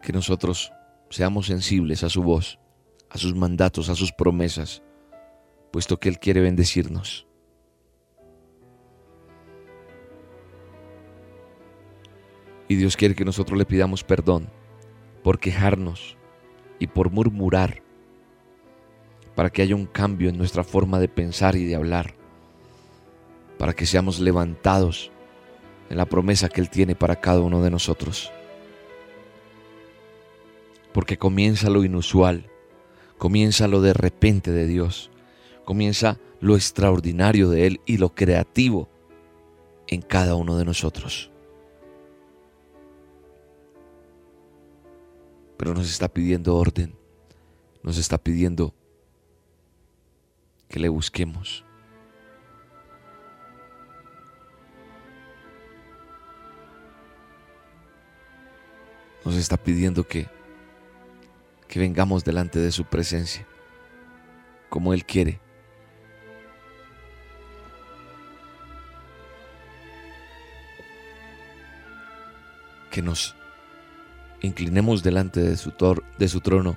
que 0.02 0.12
nosotros 0.12 0.72
seamos 1.10 1.46
sensibles 1.46 2.02
a 2.02 2.08
su 2.08 2.24
voz, 2.24 2.58
a 3.08 3.18
sus 3.18 3.36
mandatos, 3.36 3.88
a 3.88 3.94
sus 3.94 4.10
promesas, 4.10 4.82
puesto 5.70 5.98
que 5.98 6.08
Él 6.08 6.18
quiere 6.18 6.40
bendecirnos. 6.40 7.26
Y 12.68 12.76
Dios 12.76 12.96
quiere 12.96 13.14
que 13.14 13.24
nosotros 13.24 13.58
le 13.58 13.64
pidamos 13.64 14.02
perdón 14.02 14.48
por 15.22 15.38
quejarnos 15.38 16.16
y 16.78 16.86
por 16.86 17.10
murmurar, 17.10 17.82
para 19.34 19.50
que 19.50 19.62
haya 19.62 19.74
un 19.74 19.86
cambio 19.86 20.28
en 20.28 20.38
nuestra 20.38 20.64
forma 20.64 20.98
de 20.98 21.08
pensar 21.08 21.56
y 21.56 21.64
de 21.64 21.74
hablar, 21.74 22.14
para 23.58 23.72
que 23.72 23.86
seamos 23.86 24.20
levantados 24.20 25.10
en 25.90 25.96
la 25.96 26.06
promesa 26.06 26.48
que 26.48 26.60
Él 26.60 26.70
tiene 26.70 26.94
para 26.94 27.16
cada 27.16 27.40
uno 27.40 27.62
de 27.62 27.70
nosotros. 27.70 28.30
Porque 30.92 31.18
comienza 31.18 31.70
lo 31.70 31.84
inusual, 31.84 32.50
comienza 33.18 33.68
lo 33.68 33.80
de 33.80 33.92
repente 33.92 34.50
de 34.50 34.66
Dios, 34.66 35.10
comienza 35.64 36.18
lo 36.40 36.56
extraordinario 36.56 37.50
de 37.50 37.66
Él 37.66 37.80
y 37.86 37.98
lo 37.98 38.14
creativo 38.14 38.88
en 39.88 40.02
cada 40.02 40.34
uno 40.34 40.56
de 40.56 40.64
nosotros. 40.64 41.30
Pero 45.56 45.74
nos 45.74 45.90
está 45.90 46.08
pidiendo 46.08 46.56
orden, 46.56 46.94
nos 47.82 47.98
está 47.98 48.18
pidiendo 48.18 48.74
que 50.68 50.78
le 50.78 50.88
busquemos. 50.88 51.64
Nos 59.24 59.34
está 59.34 59.56
pidiendo 59.56 60.04
que, 60.04 60.28
que 61.66 61.80
vengamos 61.80 62.24
delante 62.24 62.58
de 62.58 62.70
su 62.70 62.84
presencia, 62.84 63.46
como 64.68 64.92
Él 64.92 65.04
quiere. 65.04 65.40
Que 72.90 73.02
nos 73.02 73.35
inclinemos 74.42 75.02
delante 75.02 75.40
de 75.40 75.56
su, 75.56 75.72
de 76.18 76.28
su 76.28 76.40
trono 76.40 76.76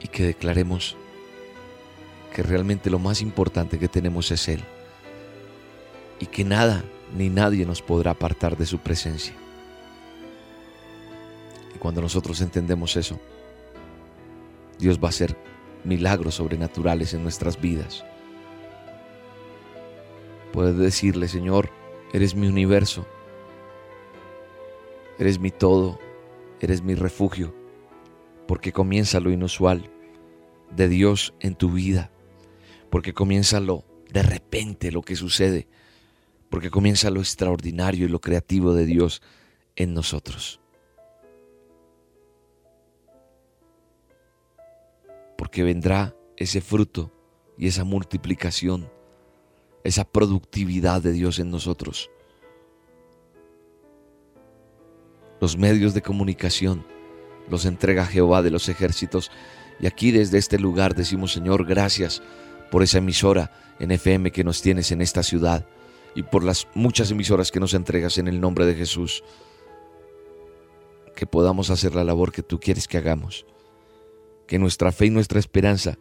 y 0.00 0.08
que 0.08 0.24
declaremos 0.24 0.96
que 2.34 2.42
realmente 2.42 2.90
lo 2.90 2.98
más 2.98 3.20
importante 3.20 3.78
que 3.78 3.88
tenemos 3.88 4.30
es 4.30 4.48
Él 4.48 4.62
y 6.20 6.26
que 6.26 6.44
nada 6.44 6.84
ni 7.16 7.28
nadie 7.28 7.64
nos 7.64 7.82
podrá 7.82 8.12
apartar 8.12 8.56
de 8.56 8.66
su 8.66 8.78
presencia. 8.78 9.34
Y 11.74 11.78
cuando 11.78 12.00
nosotros 12.00 12.40
entendemos 12.40 12.96
eso, 12.96 13.18
Dios 14.78 14.98
va 14.98 15.08
a 15.08 15.10
hacer 15.10 15.36
milagros 15.84 16.36
sobrenaturales 16.36 17.14
en 17.14 17.22
nuestras 17.22 17.60
vidas. 17.60 18.04
Puedes 20.52 20.76
decirle, 20.76 21.28
Señor, 21.28 21.70
eres 22.12 22.34
mi 22.34 22.46
universo 22.46 23.06
Eres 25.18 25.40
mi 25.40 25.50
todo, 25.50 25.98
eres 26.60 26.82
mi 26.82 26.94
refugio, 26.94 27.52
porque 28.46 28.72
comienza 28.72 29.18
lo 29.18 29.32
inusual 29.32 29.90
de 30.70 30.88
Dios 30.88 31.34
en 31.40 31.56
tu 31.56 31.72
vida, 31.72 32.12
porque 32.88 33.12
comienza 33.12 33.58
lo 33.58 33.84
de 34.12 34.22
repente 34.22 34.92
lo 34.92 35.02
que 35.02 35.16
sucede, 35.16 35.66
porque 36.50 36.70
comienza 36.70 37.10
lo 37.10 37.18
extraordinario 37.18 38.06
y 38.06 38.08
lo 38.08 38.20
creativo 38.20 38.74
de 38.74 38.86
Dios 38.86 39.20
en 39.74 39.92
nosotros. 39.92 40.60
Porque 45.36 45.64
vendrá 45.64 46.14
ese 46.36 46.60
fruto 46.60 47.12
y 47.58 47.66
esa 47.66 47.82
multiplicación, 47.82 48.88
esa 49.82 50.04
productividad 50.04 51.02
de 51.02 51.10
Dios 51.10 51.40
en 51.40 51.50
nosotros 51.50 52.08
los 55.40 55.56
medios 55.56 55.94
de 55.94 56.02
comunicación 56.02 56.84
los 57.50 57.64
entrega 57.64 58.06
Jehová 58.06 58.42
de 58.42 58.50
los 58.50 58.68
ejércitos. 58.68 59.30
Y 59.80 59.86
aquí 59.86 60.10
desde 60.10 60.38
este 60.38 60.58
lugar 60.58 60.94
decimos, 60.94 61.32
Señor, 61.32 61.64
gracias 61.64 62.22
por 62.70 62.82
esa 62.82 62.98
emisora 62.98 63.52
en 63.78 63.90
FM 63.90 64.30
que 64.32 64.44
nos 64.44 64.60
tienes 64.60 64.90
en 64.92 65.00
esta 65.00 65.22
ciudad 65.22 65.66
y 66.14 66.22
por 66.22 66.44
las 66.44 66.66
muchas 66.74 67.10
emisoras 67.10 67.50
que 67.50 67.60
nos 67.60 67.74
entregas 67.74 68.18
en 68.18 68.28
el 68.28 68.40
nombre 68.40 68.66
de 68.66 68.74
Jesús. 68.74 69.22
Que 71.14 71.26
podamos 71.26 71.70
hacer 71.70 71.94
la 71.94 72.04
labor 72.04 72.32
que 72.32 72.42
tú 72.42 72.60
quieres 72.60 72.88
que 72.88 72.98
hagamos. 72.98 73.46
Que 74.46 74.58
nuestra 74.58 74.92
fe 74.92 75.06
y 75.06 75.10
nuestra 75.10 75.38
esperanza 75.38 75.98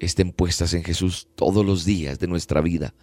estén 0.00 0.32
puestas 0.32 0.74
en 0.74 0.84
Jesús 0.84 1.28
todos 1.34 1.64
los 1.64 1.84
días 1.84 2.18
de 2.18 2.26
nuestra 2.26 2.60
vida, 2.60 2.94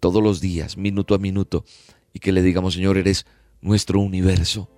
todos 0.00 0.22
los 0.22 0.40
días, 0.40 0.76
minuto 0.76 1.14
a 1.14 1.18
minuto, 1.18 1.64
y 2.12 2.20
que 2.20 2.32
le 2.32 2.42
digamos, 2.42 2.74
Señor, 2.74 2.96
eres 2.96 3.26
nuestro 3.60 4.00
universo 4.00 4.68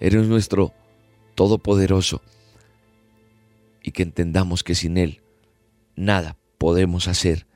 Eres 0.00 0.26
nuestro 0.26 0.72
Todopoderoso 1.34 2.22
y 3.82 3.92
que 3.92 4.02
entendamos 4.02 4.64
que 4.64 4.74
sin 4.74 4.98
Él 4.98 5.22
nada 5.96 6.36
podemos 6.58 7.08
hacer 7.08 7.46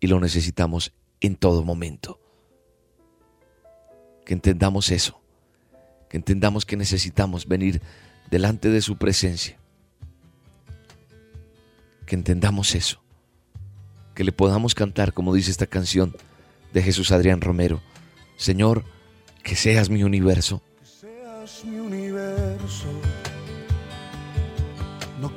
y 0.00 0.06
lo 0.06 0.20
necesitamos 0.20 0.92
en 1.20 1.36
todo 1.36 1.64
momento. 1.64 2.20
Que 4.24 4.34
entendamos 4.34 4.90
eso, 4.90 5.20
que 6.08 6.16
entendamos 6.16 6.64
que 6.64 6.76
necesitamos 6.76 7.46
venir 7.46 7.82
delante 8.30 8.68
de 8.68 8.80
su 8.80 8.96
presencia. 8.96 9.58
Que 12.06 12.14
entendamos 12.14 12.74
eso, 12.74 13.02
que 14.14 14.24
le 14.24 14.32
podamos 14.32 14.74
cantar, 14.74 15.12
como 15.12 15.34
dice 15.34 15.50
esta 15.50 15.66
canción, 15.66 16.14
de 16.72 16.82
Jesús 16.82 17.12
Adrián 17.12 17.40
Romero. 17.40 17.80
Señor, 18.36 18.84
que 19.42 19.56
seas 19.56 19.90
mi 19.90 20.02
universo. 20.02 20.62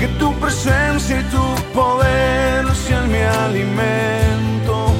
Que 0.00 0.08
tu 0.18 0.32
presencia 0.40 1.20
y 1.20 1.24
tu 1.24 1.44
poder 1.74 2.64
sean 2.74 3.12
mi 3.12 3.18
alimento. 3.18 4.94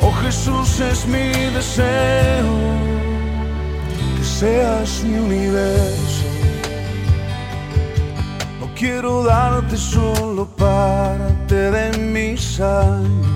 Oh 0.00 0.10
Jesús 0.22 0.80
es 0.80 1.06
mi 1.06 1.28
deseo. 1.52 2.54
Que 4.16 4.24
seas 4.24 5.04
mi 5.04 5.18
universo. 5.18 6.24
No 8.58 8.66
quiero 8.74 9.22
darte 9.22 9.76
solo 9.76 10.46
parte 10.46 11.70
de 11.70 11.98
mis 11.98 12.58
años. 12.58 13.26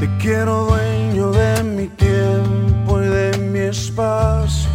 Te 0.00 0.08
quiero 0.18 0.64
dueño 0.64 1.30
de 1.30 1.62
mi 1.62 1.86
tiempo 1.86 3.00
y 3.00 3.06
de 3.06 3.38
mi 3.38 3.60
espacio. 3.60 4.68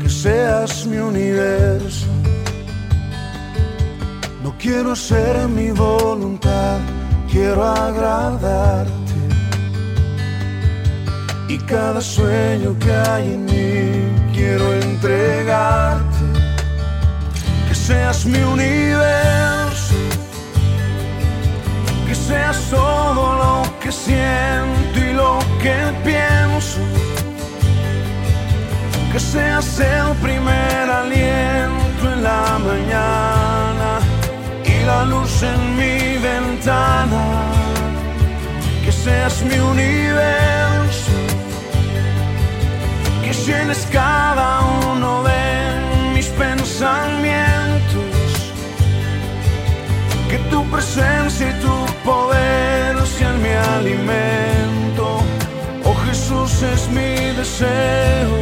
Que 0.00 0.08
seas 0.08 0.84
mi 0.84 0.96
universo. 0.96 2.05
Quiero 4.68 4.90
hacer 4.94 5.46
mi 5.46 5.70
voluntad, 5.70 6.78
quiero 7.30 7.62
agradarte. 7.62 9.14
Y 11.46 11.56
cada 11.58 12.00
sueño 12.00 12.76
que 12.80 12.90
hay 12.92 13.34
en 13.34 13.44
mí 13.44 14.32
quiero 14.34 14.74
entregarte. 14.74 16.24
Que 17.68 17.74
seas 17.76 18.26
mi 18.26 18.40
universo. 18.40 19.94
Que 22.08 22.14
seas 22.16 22.58
todo 22.68 23.24
lo 23.42 23.78
que 23.78 23.92
siento 23.92 24.98
y 24.98 25.12
lo 25.12 25.38
que 25.62 25.78
pienso. 26.04 26.80
Que 29.12 29.20
seas 29.20 29.78
el 29.78 30.16
primer 30.16 30.90
aliento 30.90 31.45
seas 39.06 39.40
mi 39.42 39.58
universo. 39.74 41.12
Que 43.22 43.32
llenes 43.46 43.86
cada 43.92 44.48
uno 44.90 45.10
de 45.30 45.44
mis 46.14 46.28
pensamientos. 46.44 48.14
Que 50.30 50.38
tu 50.50 50.60
presencia 50.74 51.46
y 51.52 51.54
tu 51.64 51.76
poder 52.10 52.92
sean 53.14 53.36
mi 53.44 53.54
alimento. 53.78 55.04
Oh 55.88 55.96
Jesús 56.06 56.52
es 56.74 56.82
mi 56.96 57.12
deseo. 57.40 58.34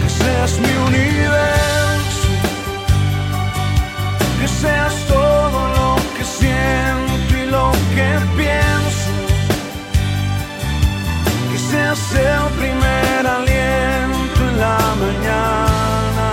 Que 0.00 0.08
seas 0.20 0.52
mi 0.64 0.74
universo. 0.90 2.30
Que 4.40 4.48
seas 4.62 4.94
todo 5.14 5.58
lo 5.78 5.88
que 6.16 6.24
siento 6.40 7.32
y 7.42 7.44
lo 7.56 7.66
que 7.94 8.08
pienso. 8.38 8.63
El 12.16 12.48
primer 12.58 13.26
aliento 13.26 14.40
en 14.48 14.58
la 14.58 14.78
mañana 15.04 16.26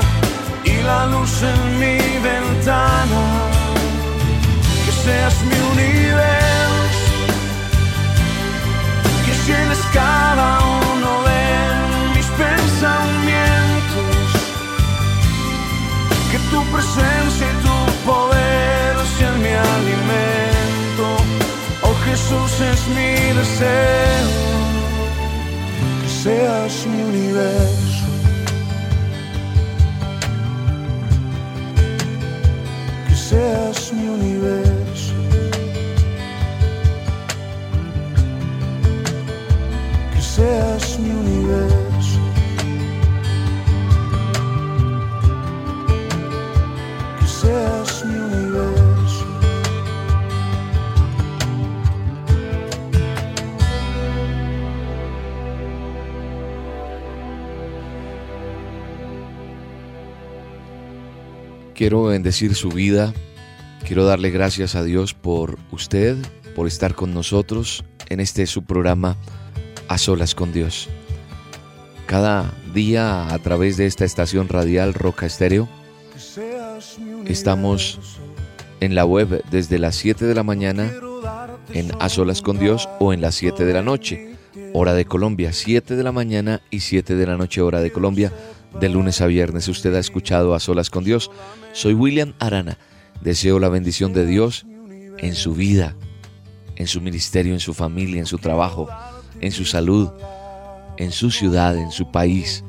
y 0.63 0.81
la 0.83 1.05
luz 1.07 1.43
en 1.43 1.79
mi 1.79 1.97
ventana. 2.29 3.21
Que 4.85 4.91
seas 5.03 5.35
mi 5.49 5.59
universo. 5.73 7.13
Que 9.25 9.33
llenes 9.47 9.81
cada 9.93 10.59
uno 10.91 11.11
de 11.29 11.43
mis 12.15 12.27
pensamientos. 12.43 14.27
Que 16.31 16.39
tu 16.51 16.63
presencia 16.73 17.47
y 17.51 17.55
tu 17.65 17.77
poder 18.11 18.95
sean 19.17 19.41
mi 19.41 19.53
alimento. 19.75 21.05
Oh 21.83 21.95
Jesús 22.05 22.51
es 22.71 22.87
mi 22.95 23.13
deseo. 23.39 24.70
Seas 26.23 26.85
mi 26.85 27.01
universo. 27.01 28.05
Que 33.07 33.15
seas 33.15 33.91
mi 33.91 34.07
universo. 34.07 34.70
Quiero 61.81 62.03
bendecir 62.03 62.53
su 62.53 62.69
vida. 62.69 63.11
Quiero 63.87 64.05
darle 64.05 64.29
gracias 64.29 64.75
a 64.75 64.83
Dios 64.83 65.15
por 65.15 65.57
usted, 65.71 66.15
por 66.55 66.67
estar 66.67 66.93
con 66.93 67.11
nosotros 67.11 67.83
en 68.09 68.19
este 68.19 68.45
su 68.45 68.63
programa 68.65 69.17
A 69.87 69.97
Solas 69.97 70.35
con 70.35 70.53
Dios. 70.53 70.89
Cada 72.05 72.53
día 72.75 73.33
a 73.33 73.39
través 73.39 73.77
de 73.77 73.87
esta 73.87 74.05
estación 74.05 74.47
radial 74.47 74.93
Roca 74.93 75.25
Estéreo 75.25 75.67
estamos 77.25 78.21
en 78.79 78.93
la 78.93 79.03
web 79.03 79.43
desde 79.49 79.79
las 79.79 79.95
7 79.95 80.25
de 80.25 80.35
la 80.35 80.43
mañana 80.43 80.91
en 81.73 81.93
A 81.99 82.09
Solas 82.09 82.43
con 82.43 82.59
Dios 82.59 82.89
o 82.99 83.11
en 83.11 83.21
las 83.21 83.33
7 83.33 83.65
de 83.65 83.73
la 83.73 83.81
noche, 83.81 84.35
hora 84.73 84.93
de 84.93 85.05
Colombia, 85.05 85.51
7 85.51 85.95
de 85.95 86.03
la 86.03 86.11
mañana 86.11 86.61
y 86.69 86.81
7 86.81 87.15
de 87.15 87.25
la 87.25 87.37
noche, 87.37 87.59
hora 87.59 87.81
de 87.81 87.91
Colombia, 87.91 88.31
de 88.79 88.89
lunes 88.89 89.21
a 89.21 89.27
viernes. 89.27 89.67
Usted 89.67 89.93
ha 89.95 89.99
escuchado 89.99 90.53
A 90.53 90.59
Solas 90.59 90.89
con 90.89 91.03
Dios. 91.03 91.31
Soy 91.73 91.93
William 91.93 92.33
Arana. 92.39 92.77
Deseo 93.21 93.59
la 93.59 93.69
bendición 93.69 94.13
de 94.13 94.25
Dios 94.25 94.65
en 95.17 95.35
su 95.35 95.53
vida, 95.53 95.95
en 96.75 96.87
su 96.87 97.01
ministerio, 97.01 97.53
en 97.53 97.59
su 97.59 97.73
familia, 97.73 98.19
en 98.19 98.25
su 98.25 98.37
trabajo, 98.37 98.87
en 99.39 99.51
su 99.51 99.65
salud, 99.65 100.09
en 100.97 101.11
su 101.11 101.29
ciudad, 101.29 101.77
en 101.77 101.91
su 101.91 102.11
país. 102.11 102.63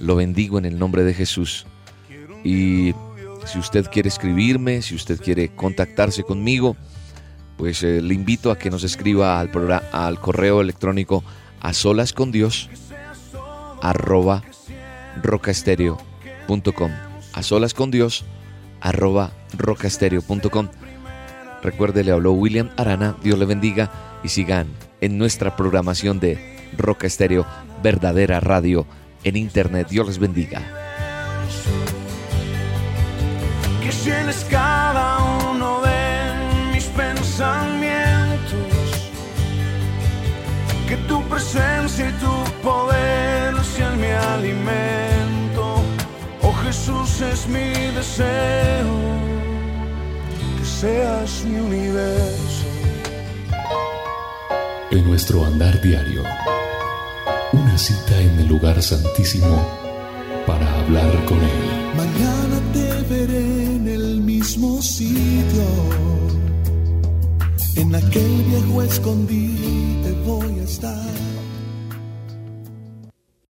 Lo 0.00 0.16
bendigo 0.16 0.58
en 0.58 0.64
el 0.64 0.78
nombre 0.78 1.04
de 1.04 1.14
Jesús. 1.14 1.66
Y 2.42 2.94
si 3.44 3.58
usted 3.58 3.86
quiere 3.86 4.08
escribirme, 4.08 4.82
si 4.82 4.94
usted 4.94 5.20
quiere 5.20 5.54
contactarse 5.54 6.24
conmigo, 6.24 6.76
pues 7.56 7.82
eh, 7.84 8.02
le 8.02 8.14
invito 8.14 8.50
a 8.50 8.58
que 8.58 8.70
nos 8.70 8.82
escriba 8.82 9.38
al, 9.38 9.50
al 9.92 10.20
correo 10.20 10.60
electrónico 10.60 11.22
a 11.60 11.72
solas 11.72 12.12
con 12.12 12.32
Dios 12.32 12.68
arroba 13.82 14.42
rocaestereo.com 15.22 16.90
a 17.32 17.42
solas 17.42 17.74
con 17.74 17.90
Dios 17.90 18.24
arroba 18.80 19.32
rocaestereo.com 19.56 20.68
Recuerde, 21.62 22.02
le 22.02 22.10
habló 22.10 22.32
William 22.32 22.70
Arana, 22.76 23.16
Dios 23.22 23.38
le 23.38 23.44
bendiga 23.44 24.18
y 24.24 24.28
sigan 24.28 24.66
en 25.00 25.16
nuestra 25.16 25.54
programación 25.54 26.18
de 26.18 26.58
Roca 26.76 27.06
Estéreo, 27.06 27.46
verdadera 27.82 28.40
radio 28.40 28.84
en 29.22 29.36
internet. 29.36 29.88
Dios 29.88 30.08
les 30.08 30.18
bendiga. 30.18 30.60
Que 33.80 33.90
cada 34.50 35.18
uno 35.50 35.80
de 35.82 36.72
mis 36.72 36.84
pensamientos, 36.86 38.11
que 40.92 40.98
tu 41.08 41.22
presencia 41.22 42.10
y 42.10 42.12
tu 42.24 42.34
poder 42.62 43.54
sean 43.64 43.98
mi 43.98 44.12
alimento. 44.34 45.64
Oh 46.42 46.52
Jesús 46.64 47.10
es 47.32 47.46
mi 47.48 47.70
deseo, 47.98 48.92
que 50.58 50.64
seas 50.80 51.44
mi 51.46 51.60
universo. 51.60 52.66
En 54.90 55.02
nuestro 55.08 55.46
andar 55.46 55.80
diario 55.80 56.22
una 57.54 57.78
cita 57.78 58.14
en 58.20 58.40
el 58.40 58.48
lugar 58.48 58.82
santísimo 58.82 59.56
para 60.46 60.66
hablar 60.80 61.12
con 61.24 61.38
Él. 61.38 61.60
Mañana 62.02 62.56
te 62.74 62.88
veré 63.14 63.46
en 63.76 63.88
el 63.88 64.20
mismo 64.20 64.82
sitio, 64.82 65.68
en 67.76 67.94
aquel 67.94 68.32
viejo 68.50 68.82
escondite 68.82 69.91
voy 70.80 70.88
a 70.88 70.92
estar. 70.92 71.31